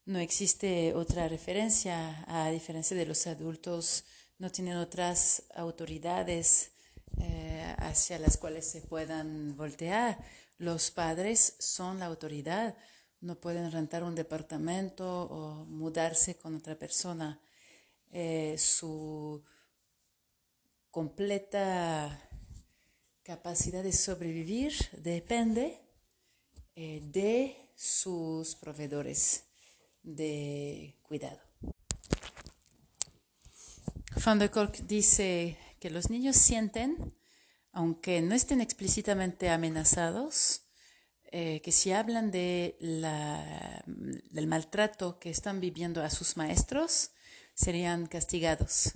No 0.05 0.19
existe 0.19 0.95
otra 0.95 1.29
referencia, 1.29 2.25
a 2.29 2.51
diferencia 2.51 2.97
de 2.97 3.07
los 3.07 3.27
adultos, 3.27 4.05
no 4.39 4.51
tienen 4.51 4.77
otras 4.77 5.45
autoridades 5.55 6.73
eh, 7.19 7.75
hacia 7.79 8.19
las 8.19 8.37
cuales 8.37 8.71
se 8.71 8.83
puedan 8.83 9.57
voltear. 9.57 10.19
Los 10.59 10.91
padres 10.91 11.57
son 11.59 12.01
la 12.01 12.07
autoridad, 12.07 12.77
no 13.21 13.41
pueden 13.41 13.71
rentar 13.73 14.05
un 14.05 14.15
departamento 14.15 15.23
o 15.23 15.65
mudarse 15.65 16.37
con 16.37 16.55
otra 16.55 16.79
persona. 16.79 17.41
Eh, 18.13 18.57
su 18.59 19.43
completa 20.91 22.21
capacidad 23.23 23.83
de 23.83 23.93
sobrevivir 23.93 24.73
depende 24.93 25.81
eh, 26.77 27.01
de 27.03 27.57
sus 27.75 28.55
proveedores 28.55 29.45
de 30.03 30.95
cuidado. 31.03 31.41
Van 34.25 34.39
der 34.39 34.51
Kolk 34.51 34.79
dice 34.87 35.59
que 35.79 35.91
los 35.91 36.11
niños 36.11 36.37
sienten, 36.37 37.15
aunque 37.73 38.23
no 38.23 38.35
estén 38.35 38.61
explícitamente 38.61 39.51
amenazados, 39.51 40.66
eh, 41.33 41.61
que 41.63 41.73
si 41.73 41.93
hablan 41.93 42.31
de 42.31 42.77
del 44.31 44.47
maltrato 44.47 45.19
que 45.19 45.31
están 45.31 45.61
viviendo 45.61 46.03
a 46.03 46.11
sus 46.11 46.37
maestros, 46.37 47.11
serían 47.55 48.07
castigados. 48.07 48.93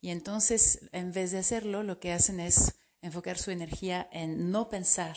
Y 0.00 0.10
entonces, 0.10 0.88
en 0.92 1.12
vez 1.12 1.32
de 1.32 1.38
hacerlo, 1.38 1.82
lo 1.82 1.98
que 1.98 2.12
hacen 2.12 2.40
es 2.40 2.74
enfocar 3.02 3.38
su 3.38 3.50
energía 3.50 4.08
en 4.12 4.50
no 4.50 4.68
pensar 4.68 5.16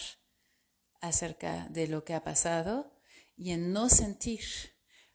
acerca 1.02 1.67
de 1.69 1.88
lo 1.88 2.04
que 2.04 2.13
ha 2.13 2.24
pasado 2.24 2.91
y 3.36 3.52
en 3.52 3.72
no 3.72 3.89
sentir 3.89 4.43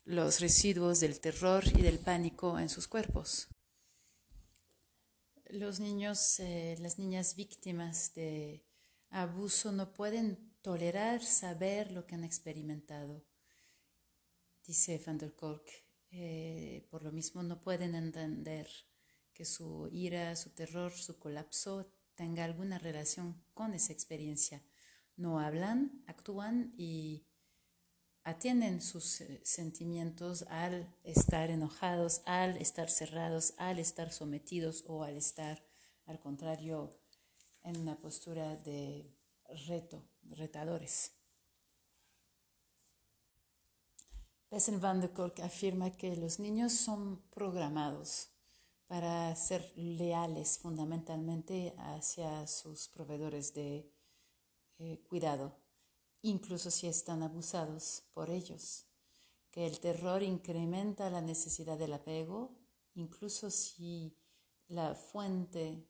los 0.05 0.41
residuos 0.41 1.01
del 1.01 1.21
terror 1.21 1.65
y 1.67 1.83
del 1.83 1.99
pánico 1.99 2.59
en 2.59 2.69
sus 2.69 2.89
cuerpos. 2.89 3.49
Los 5.47 5.81
niños, 5.81 6.41
eh, 6.41 6.77
las 6.79 6.99
niñas 6.99 7.37
víctimas 7.37 8.15
de 8.15 8.65
abuso 9.11 9.73
no 9.73 9.93
pueden 9.93 10.54
tolerar 10.65 11.23
saber 11.23 11.93
lo 11.93 12.07
que 12.07 12.15
han 12.15 12.25
experimentado, 12.25 13.23
dice 14.67 14.99
Van 15.05 15.19
der 15.19 15.35
Kolk. 15.35 15.69
Eh, 16.11 16.89
por 16.91 17.03
lo 17.03 17.13
mismo 17.13 17.43
no 17.43 17.61
pueden 17.61 17.95
entender 17.95 18.67
que 19.35 19.45
su 19.45 19.91
ira, 19.93 20.35
su 20.37 20.55
terror, 20.55 20.91
su 20.91 21.19
colapso 21.19 21.93
tenga 22.15 22.45
alguna 22.45 22.79
relación 22.79 23.45
con 23.53 23.75
esa 23.75 23.93
experiencia. 23.93 24.63
No 25.17 25.39
hablan, 25.39 26.03
actúan 26.07 26.73
y 26.79 27.27
atienden 28.23 28.81
sus 28.81 29.21
eh, 29.21 29.43
sentimientos 29.45 30.47
al 30.49 30.97
estar 31.03 31.51
enojados, 31.51 32.23
al 32.25 32.57
estar 32.57 32.89
cerrados, 32.89 33.53
al 33.59 33.79
estar 33.79 34.11
sometidos 34.11 34.85
o 34.87 35.05
al 35.05 35.19
estar, 35.19 35.63
al 36.07 36.19
contrario, 36.21 36.99
en 37.65 37.77
una 37.77 38.01
postura 38.01 38.57
de 38.57 39.15
reto, 39.67 40.09
retadores. 40.31 41.13
Bessel 44.51 44.79
van 44.79 45.01
de 45.01 45.13
Kolk 45.13 45.41
afirma 45.41 45.91
que 45.91 46.15
los 46.17 46.39
niños 46.39 46.73
son 46.73 47.23
programados 47.31 48.29
para 48.87 49.35
ser 49.35 49.73
leales 49.77 50.59
fundamentalmente 50.59 51.75
hacia 51.77 52.47
sus 52.47 52.89
proveedores 52.89 53.53
de 53.55 53.91
eh, 54.79 55.03
cuidado, 55.09 55.57
incluso 56.23 56.71
si 56.71 56.87
están 56.87 57.23
abusados 57.23 58.05
por 58.13 58.31
ellos, 58.31 58.87
que 59.51 59.67
el 59.67 59.81
terror 59.81 60.23
incrementa 60.23 61.11
la 61.11 61.21
necesidad 61.21 61.79
del 61.79 61.95
apego, 61.95 62.53
incluso 62.95 63.51
si 63.51 64.17
la 64.69 64.95
fuente 64.95 65.89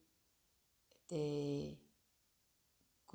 de 1.09 1.84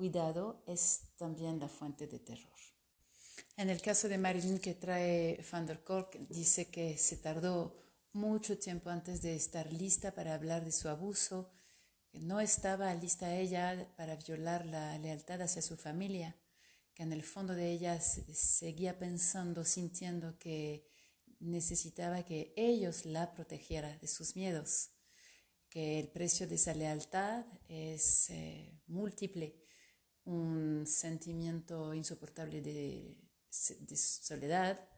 cuidado 0.00 0.62
es 0.66 1.12
también 1.18 1.60
la 1.60 1.68
fuente 1.68 2.06
de 2.06 2.18
terror. 2.18 2.58
En 3.58 3.68
el 3.68 3.82
caso 3.82 4.08
de 4.08 4.16
Marilyn 4.16 4.58
que 4.58 4.72
trae 4.72 5.44
Van 5.52 5.66
der 5.66 5.84
Kolk, 5.84 6.16
dice 6.30 6.70
que 6.70 6.96
se 6.96 7.18
tardó 7.18 7.76
mucho 8.14 8.56
tiempo 8.56 8.88
antes 8.88 9.20
de 9.20 9.36
estar 9.36 9.70
lista 9.70 10.14
para 10.14 10.32
hablar 10.32 10.64
de 10.64 10.72
su 10.72 10.88
abuso, 10.88 11.50
que 12.10 12.18
no 12.18 12.40
estaba 12.40 12.94
lista 12.94 13.36
ella 13.36 13.92
para 13.98 14.16
violar 14.16 14.64
la 14.64 14.96
lealtad 14.96 15.42
hacia 15.42 15.60
su 15.60 15.76
familia, 15.76 16.34
que 16.94 17.02
en 17.02 17.12
el 17.12 17.22
fondo 17.22 17.54
de 17.54 17.70
ella 17.70 18.00
seguía 18.00 18.98
pensando, 18.98 19.66
sintiendo 19.66 20.38
que 20.38 20.88
necesitaba 21.40 22.22
que 22.22 22.54
ellos 22.56 23.04
la 23.04 23.34
protegieran 23.34 23.98
de 23.98 24.08
sus 24.08 24.34
miedos, 24.34 24.92
que 25.68 26.00
el 26.00 26.08
precio 26.08 26.48
de 26.48 26.54
esa 26.54 26.72
lealtad 26.72 27.44
es 27.68 28.30
eh, 28.30 28.80
múltiple, 28.86 29.60
un 30.24 30.86
sentimiento 30.86 31.94
insoportable 31.94 32.60
de 32.60 33.16
soledad, 33.50 34.88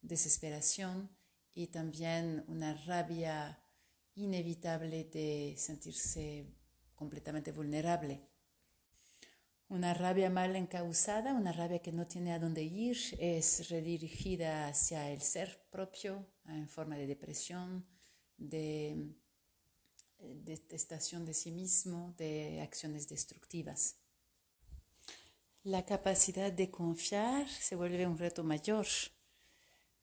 desesperación, 0.00 1.10
y 1.54 1.66
también 1.68 2.44
una 2.48 2.74
rabia 2.74 3.62
inevitable 4.14 5.04
de 5.04 5.54
sentirse 5.58 6.46
completamente 6.94 7.52
vulnerable. 7.52 8.28
Una 9.68 9.94
rabia 9.94 10.30
mal 10.30 10.56
encausada, 10.56 11.32
una 11.32 11.52
rabia 11.52 11.80
que 11.80 11.92
no 11.92 12.06
tiene 12.06 12.32
a 12.32 12.38
dónde 12.38 12.62
ir, 12.62 12.98
es 13.18 13.68
redirigida 13.68 14.68
hacia 14.68 15.10
el 15.10 15.22
ser 15.22 15.66
propio 15.70 16.26
en 16.46 16.68
forma 16.68 16.96
de 16.96 17.06
depresión, 17.06 17.86
de 18.36 19.14
detestación 20.18 21.24
de 21.24 21.34
sí 21.34 21.52
mismo, 21.52 22.14
de 22.18 22.60
acciones 22.62 23.08
destructivas. 23.08 23.99
La 25.62 25.84
capacidad 25.84 26.52
de 26.52 26.70
confiar 26.70 27.48
se 27.48 27.76
vuelve 27.76 28.06
un 28.06 28.18
reto 28.18 28.42
mayor 28.42 28.86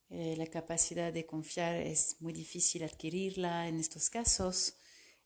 eh, 0.09 0.35
la 0.37 0.47
capacidad 0.47 1.11
de 1.11 1.25
confiar 1.25 1.75
es 1.75 2.15
muy 2.21 2.31
difícil 2.31 2.83
adquirirla 2.83 3.67
en 3.67 3.79
estos 3.79 4.09
casos. 4.09 4.77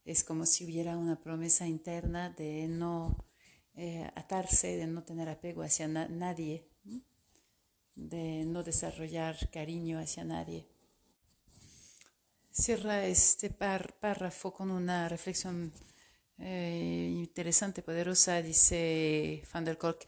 Es 0.05 0.23
como 0.23 0.45
si 0.45 0.65
hubiera 0.65 0.97
una 0.97 1.19
promesa 1.19 1.67
interna 1.67 2.31
de 2.31 2.67
no 2.67 3.25
eh, 3.75 4.09
atarse, 4.15 4.77
de 4.77 4.87
no 4.87 5.03
tener 5.03 5.29
apego 5.29 5.61
hacia 5.61 5.87
nadie, 5.87 6.67
de 7.95 8.45
no 8.45 8.63
desarrollar 8.63 9.49
cariño 9.51 9.99
hacia 9.99 10.23
nadie. 10.23 10.67
Cierra 12.51 13.05
este 13.05 13.51
párrafo 13.51 14.51
con 14.51 14.71
una 14.71 15.07
reflexión 15.07 15.71
eh, 16.41 17.13
interesante, 17.17 17.82
poderosa, 17.82 18.41
dice 18.41 19.43
Van 19.54 19.65
der 19.65 19.77
Kolk. 19.77 20.06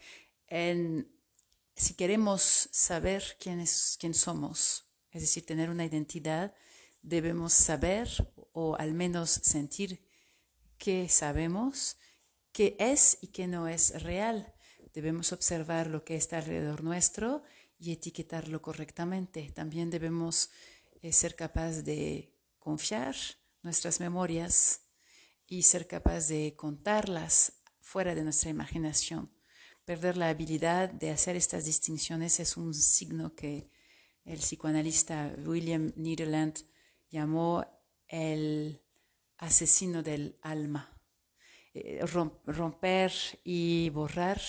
Si 1.76 1.94
queremos 1.94 2.68
saber 2.70 3.36
quién, 3.40 3.58
es, 3.58 3.98
somos, 4.12 4.86
es 5.10 5.22
decir, 5.22 5.44
tener 5.44 5.70
una 5.70 5.84
identidad, 5.84 6.54
debemos 7.02 7.52
saber 7.52 8.08
o 8.52 8.76
al 8.76 8.94
menos 8.94 9.30
sentir 9.30 10.06
qué 10.78 11.08
sabemos, 11.08 11.96
qué 12.52 12.76
es 12.78 13.18
y 13.20 13.28
qué 13.28 13.48
no 13.48 13.66
es 13.66 14.02
real. 14.02 14.54
Debemos 14.92 15.32
observar 15.32 15.88
lo 15.88 16.04
que 16.04 16.14
está 16.14 16.38
alrededor 16.38 16.84
nuestro 16.84 17.42
y 17.78 17.90
etiquetarlo 17.90 18.62
correctamente. 18.62 19.50
También 19.52 19.90
debemos 19.90 20.50
eh, 21.02 21.12
ser 21.12 21.34
capaces 21.34 21.84
de 21.84 22.32
confiar 22.60 23.16
nuestras 23.62 23.98
memorias 23.98 24.83
y 25.46 25.62
ser 25.62 25.86
capaces 25.86 26.28
de 26.28 26.54
contarlas 26.56 27.62
fuera 27.80 28.14
de 28.14 28.22
nuestra 28.22 28.50
imaginación 28.50 29.34
perder 29.84 30.16
la 30.16 30.30
habilidad 30.30 30.90
de 30.90 31.10
hacer 31.10 31.36
estas 31.36 31.64
distinciones 31.64 32.40
es 32.40 32.56
un 32.56 32.74
signo 32.74 33.34
que 33.34 33.68
el 34.24 34.38
psicoanalista 34.38 35.34
William 35.44 35.92
Nederland 35.96 36.56
llamó 37.10 37.64
el 38.08 38.80
asesino 39.36 40.02
del 40.02 40.38
alma. 40.40 40.90
Eh, 41.74 42.00
romper 42.46 43.12
y 43.42 43.90
borrar 43.90 44.40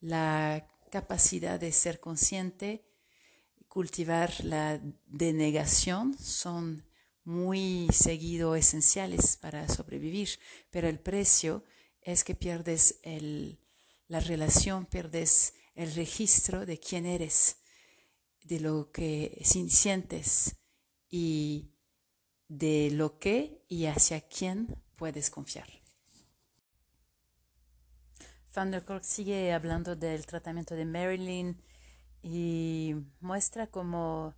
la 0.00 0.66
capacidad 0.90 1.60
de 1.60 1.70
ser 1.70 2.00
consciente, 2.00 2.84
cultivar 3.68 4.32
la 4.44 4.80
denegación 5.06 6.18
son 6.18 6.84
muy 7.24 7.88
seguido 7.92 8.56
esenciales 8.56 9.36
para 9.36 9.68
sobrevivir, 9.68 10.28
pero 10.70 10.88
el 10.88 10.98
precio 10.98 11.64
es 12.00 12.24
que 12.24 12.34
pierdes 12.34 12.98
el, 13.02 13.60
la 14.08 14.20
relación, 14.20 14.86
pierdes 14.86 15.54
el 15.74 15.94
registro 15.94 16.66
de 16.66 16.78
quién 16.78 17.06
eres, 17.06 17.56
de 18.44 18.60
lo 18.60 18.90
que 18.90 19.40
sientes 19.44 20.56
y 21.08 21.70
de 22.48 22.90
lo 22.90 23.18
que 23.18 23.64
y 23.68 23.86
hacia 23.86 24.20
quién 24.20 24.82
puedes 24.96 25.30
confiar. 25.30 25.68
Van 28.54 28.70
der 28.70 28.84
Kolk 28.84 29.02
sigue 29.02 29.52
hablando 29.52 29.96
del 29.96 30.26
tratamiento 30.26 30.74
de 30.74 30.84
Marilyn 30.84 31.62
y 32.22 32.94
muestra 33.20 33.68
cómo 33.68 34.34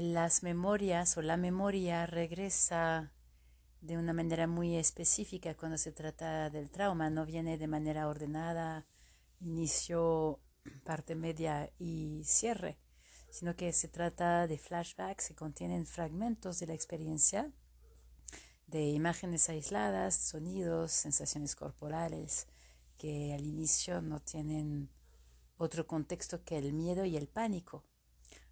las 0.00 0.42
memorias 0.42 1.16
o 1.16 1.22
la 1.22 1.36
memoria 1.36 2.06
regresa 2.06 3.12
de 3.80 3.96
una 3.96 4.12
manera 4.12 4.46
muy 4.46 4.76
específica 4.76 5.54
cuando 5.54 5.78
se 5.78 5.92
trata 5.92 6.50
del 6.50 6.70
trauma, 6.70 7.10
no 7.10 7.24
viene 7.26 7.58
de 7.58 7.68
manera 7.68 8.08
ordenada, 8.08 8.86
inicio, 9.40 10.40
parte 10.84 11.14
media 11.14 11.70
y 11.78 12.24
cierre, 12.24 12.78
sino 13.30 13.54
que 13.54 13.72
se 13.72 13.88
trata 13.88 14.46
de 14.46 14.58
flashbacks 14.58 15.28
que 15.28 15.34
contienen 15.34 15.86
fragmentos 15.86 16.58
de 16.58 16.66
la 16.66 16.74
experiencia, 16.74 17.52
de 18.66 18.88
imágenes 18.88 19.48
aisladas, 19.48 20.16
sonidos, 20.16 20.90
sensaciones 20.90 21.54
corporales, 21.54 22.48
que 22.96 23.32
al 23.34 23.44
inicio 23.44 24.02
no 24.02 24.20
tienen 24.20 24.90
otro 25.56 25.86
contexto 25.86 26.42
que 26.42 26.58
el 26.58 26.72
miedo 26.72 27.04
y 27.04 27.16
el 27.16 27.28
pánico. 27.28 27.84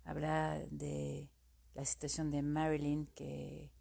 Habla 0.04 0.60
de 0.70 1.31
la 1.74 1.84
situación 1.84 2.30
de 2.30 2.42
Marilyn 2.42 3.06
que 3.14 3.72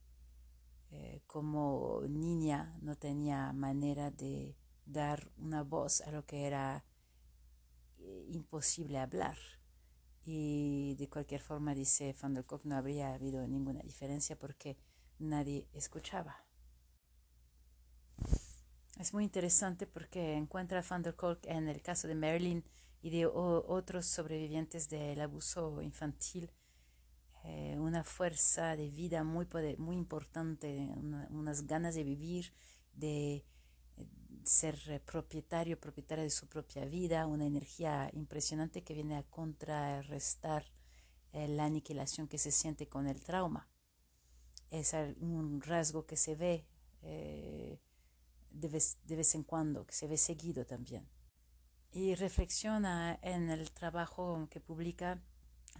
eh, 0.92 1.22
como 1.26 2.02
niña 2.10 2.78
no 2.82 2.98
tenía 2.98 3.54
manera 3.54 4.12
de 4.12 4.58
dar 4.86 5.32
una 5.38 5.64
voz 5.64 6.02
a 6.02 6.12
lo 6.12 6.26
que 6.26 6.46
era 6.46 6.86
eh, 7.98 8.26
imposible 8.30 9.00
hablar. 9.00 9.38
Y 10.24 10.96
de 10.96 11.10
cualquier 11.10 11.42
forma, 11.42 11.74
dice 11.74 12.16
Van 12.22 12.34
der 12.34 12.46
no 12.64 12.76
habría 12.76 13.14
habido 13.14 13.48
ninguna 13.48 13.82
diferencia 13.82 14.38
porque 14.38 14.78
nadie 15.18 15.68
escuchaba. 15.74 16.46
Es 19.00 19.14
muy 19.14 19.24
interesante 19.24 19.88
porque 19.88 20.36
encuentra 20.36 20.84
Van 20.88 21.02
der 21.02 21.16
en 21.44 21.70
el 21.70 21.82
caso 21.82 22.08
de 22.08 22.16
Marilyn 22.16 22.64
y 23.02 23.10
de 23.10 23.26
otros 23.26 24.06
sobrevivientes 24.06 24.90
del 24.90 25.22
abuso 25.22 25.82
infantil 25.82 26.52
eh, 27.44 27.78
una 27.80 28.04
fuerza 28.04 28.76
de 28.76 28.90
vida 28.90 29.24
muy, 29.24 29.48
muy 29.78 29.96
importante, 29.96 30.90
unas 31.30 31.66
ganas 31.66 31.96
de 31.96 32.04
vivir, 32.04 32.54
de 32.94 33.44
eh, 33.98 34.08
ser 34.44 35.02
propietario, 35.06 35.80
propietaria 35.80 36.24
de 36.24 36.30
su 36.30 36.48
propia 36.48 36.86
vida, 36.86 37.28
una 37.28 37.46
energía 37.46 38.10
impresionante 38.14 38.84
que 38.84 38.94
viene 38.94 39.18
a 39.18 39.24
contrarrestar 39.24 40.66
eh, 41.34 41.48
la 41.48 41.66
aniquilación 41.66 42.28
que 42.28 42.38
se 42.38 42.52
siente 42.52 42.88
con 42.88 43.08
el 43.08 43.22
trauma. 43.22 43.68
Es 44.70 44.94
un 45.20 45.62
rasgo 45.62 46.06
que 46.06 46.16
se 46.16 46.36
ve 46.36 46.66
de 47.02 48.68
vez 48.70 49.36
en 49.36 49.44
cuando, 49.44 49.86
que 49.86 49.94
se 49.94 50.08
ve 50.08 50.18
seguido 50.18 50.66
también 50.66 51.10
y 51.92 52.16
reflexiona 52.16 53.20
en 53.22 53.50
el 53.50 53.72
trabajo 53.72 54.48
que 54.50 54.60
publica 54.60 55.22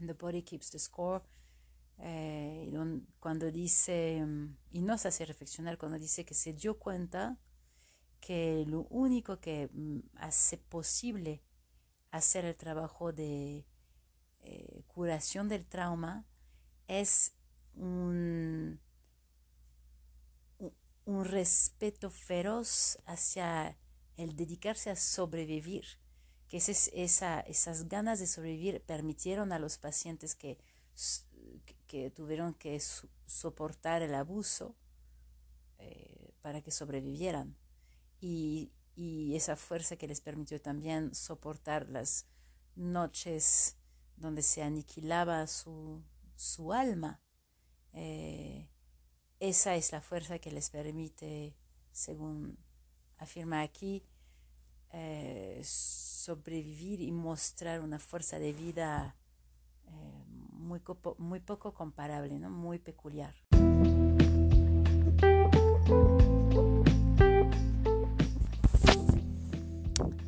The 0.06 0.14
Body 0.14 0.44
Keeps 0.44 0.72
the 0.72 0.80
Score, 0.80 1.24
eh, 2.00 2.72
cuando 3.20 3.52
dice, 3.52 4.26
y 4.72 4.82
nos 4.82 5.06
hace 5.06 5.26
reflexionar 5.26 5.78
cuando 5.78 6.00
dice 6.00 6.26
que 6.26 6.34
se 6.34 6.54
dio 6.54 6.80
cuenta 6.80 7.38
que 8.20 8.66
lo 8.68 8.82
único 8.90 9.40
que 9.40 9.70
mm, 9.74 10.00
hace 10.16 10.58
posible 10.58 11.44
hacer 12.12 12.46
el 12.46 12.56
trabajo 12.56 13.14
de 13.14 13.66
eh, 14.42 14.84
curación 14.88 15.48
del 15.48 15.66
trauma 15.66 16.26
es 16.88 17.34
un, 17.76 18.80
un 21.06 21.26
respeto 21.26 22.10
feroz 22.10 22.98
hacia 23.06 23.78
el 24.18 24.36
dedicarse 24.36 24.90
a 24.90 24.96
sobrevivir 24.96 25.86
que 26.52 26.58
esa, 26.58 27.40
esas 27.40 27.88
ganas 27.88 28.20
de 28.20 28.28
sobrevivir 28.28 28.82
permitieron 28.82 29.54
a 29.54 29.60
los 29.60 29.78
pacientes 29.78 30.36
que, 30.36 30.58
que, 31.92 32.10
tuvieron 32.10 32.54
que 32.54 32.80
soportar 33.26 34.02
el 34.02 34.16
abuso 34.16 34.78
eh, 35.78 36.32
para 36.42 36.62
que 36.62 36.72
sobrevivieran. 36.72 37.58
Y, 38.22 38.72
esa 39.34 39.56
fuerza 39.56 39.96
que 39.96 40.08
les 40.08 40.22
permitió 40.22 40.62
también 40.62 41.16
soportar 41.16 41.90
las 41.90 42.28
noches 42.76 43.76
donde 44.16 44.44
se 44.44 44.62
aniquilaba 44.62 45.48
su, 45.48 46.04
alma. 46.72 47.20
Eh, 47.94 48.70
esa 49.40 49.76
es 49.76 49.92
la 49.92 50.02
fuerza 50.02 50.38
que 50.38 50.52
les 50.52 50.70
permite, 50.70 51.56
según 51.92 52.60
afirma 53.18 53.62
aquí, 53.62 54.04
eh, 54.92 55.62
sobrevivir 55.64 57.02
y 57.02 57.12
mostrar 57.12 57.82
una 57.82 57.98
fuerza 57.98 58.38
de 58.38 58.54
vida 58.54 59.16
muy, 60.72 60.82
muy 61.18 61.40
poco 61.42 61.74
comparable, 61.74 62.40
¿no? 62.40 62.50
muy 62.50 62.80
peculiar. 62.80 63.34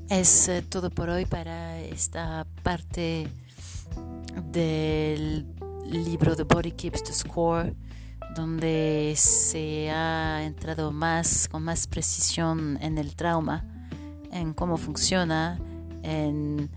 Es 0.09 0.49
eh, 0.49 0.61
todo 0.67 0.89
por 0.89 1.09
hoy 1.09 1.25
para 1.25 1.79
esta 1.79 2.45
parte 2.61 3.29
del 4.51 5.47
libro 5.85 6.35
The 6.35 6.43
Body 6.43 6.71
Keeps 6.73 7.03
the 7.03 7.13
Score, 7.13 7.73
donde 8.35 9.13
se 9.15 9.91
ha 9.91 10.43
entrado 10.43 10.91
más 10.91 11.47
con 11.47 11.63
más 11.63 11.87
precisión 11.87 12.77
en 12.81 12.97
el 12.97 13.15
trauma 13.15 13.65
en 14.29 14.53
cómo 14.53 14.75
funciona, 14.75 15.57
en 16.01 16.69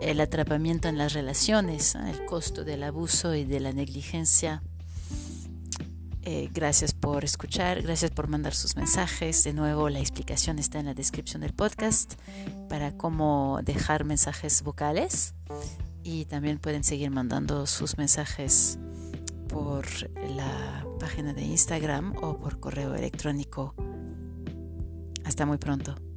el 0.00 0.20
atrapamiento 0.20 0.88
en 0.88 0.98
las 0.98 1.12
relaciones, 1.12 1.94
el 1.94 2.24
costo 2.24 2.64
del 2.64 2.82
abuso 2.82 3.34
y 3.34 3.44
de 3.44 3.60
la 3.60 3.72
negligencia. 3.72 4.62
Eh, 6.22 6.50
gracias 6.52 6.92
por 6.92 7.24
escuchar, 7.24 7.80
gracias 7.82 8.10
por 8.10 8.28
mandar 8.28 8.54
sus 8.54 8.76
mensajes. 8.76 9.44
De 9.44 9.54
nuevo, 9.54 9.88
la 9.88 10.00
explicación 10.00 10.58
está 10.58 10.78
en 10.78 10.86
la 10.86 10.94
descripción 10.94 11.40
del 11.40 11.54
podcast 11.54 12.14
para 12.68 12.96
cómo 12.96 13.60
dejar 13.62 14.04
mensajes 14.04 14.62
vocales 14.62 15.34
y 16.02 16.26
también 16.26 16.58
pueden 16.58 16.84
seguir 16.84 17.10
mandando 17.10 17.66
sus 17.66 17.96
mensajes 17.98 18.78
por 19.48 19.86
la 20.36 20.86
página 21.00 21.32
de 21.32 21.42
Instagram 21.42 22.14
o 22.22 22.38
por 22.38 22.60
correo 22.60 22.94
electrónico. 22.94 23.74
Hasta 25.24 25.46
muy 25.46 25.58
pronto. 25.58 26.07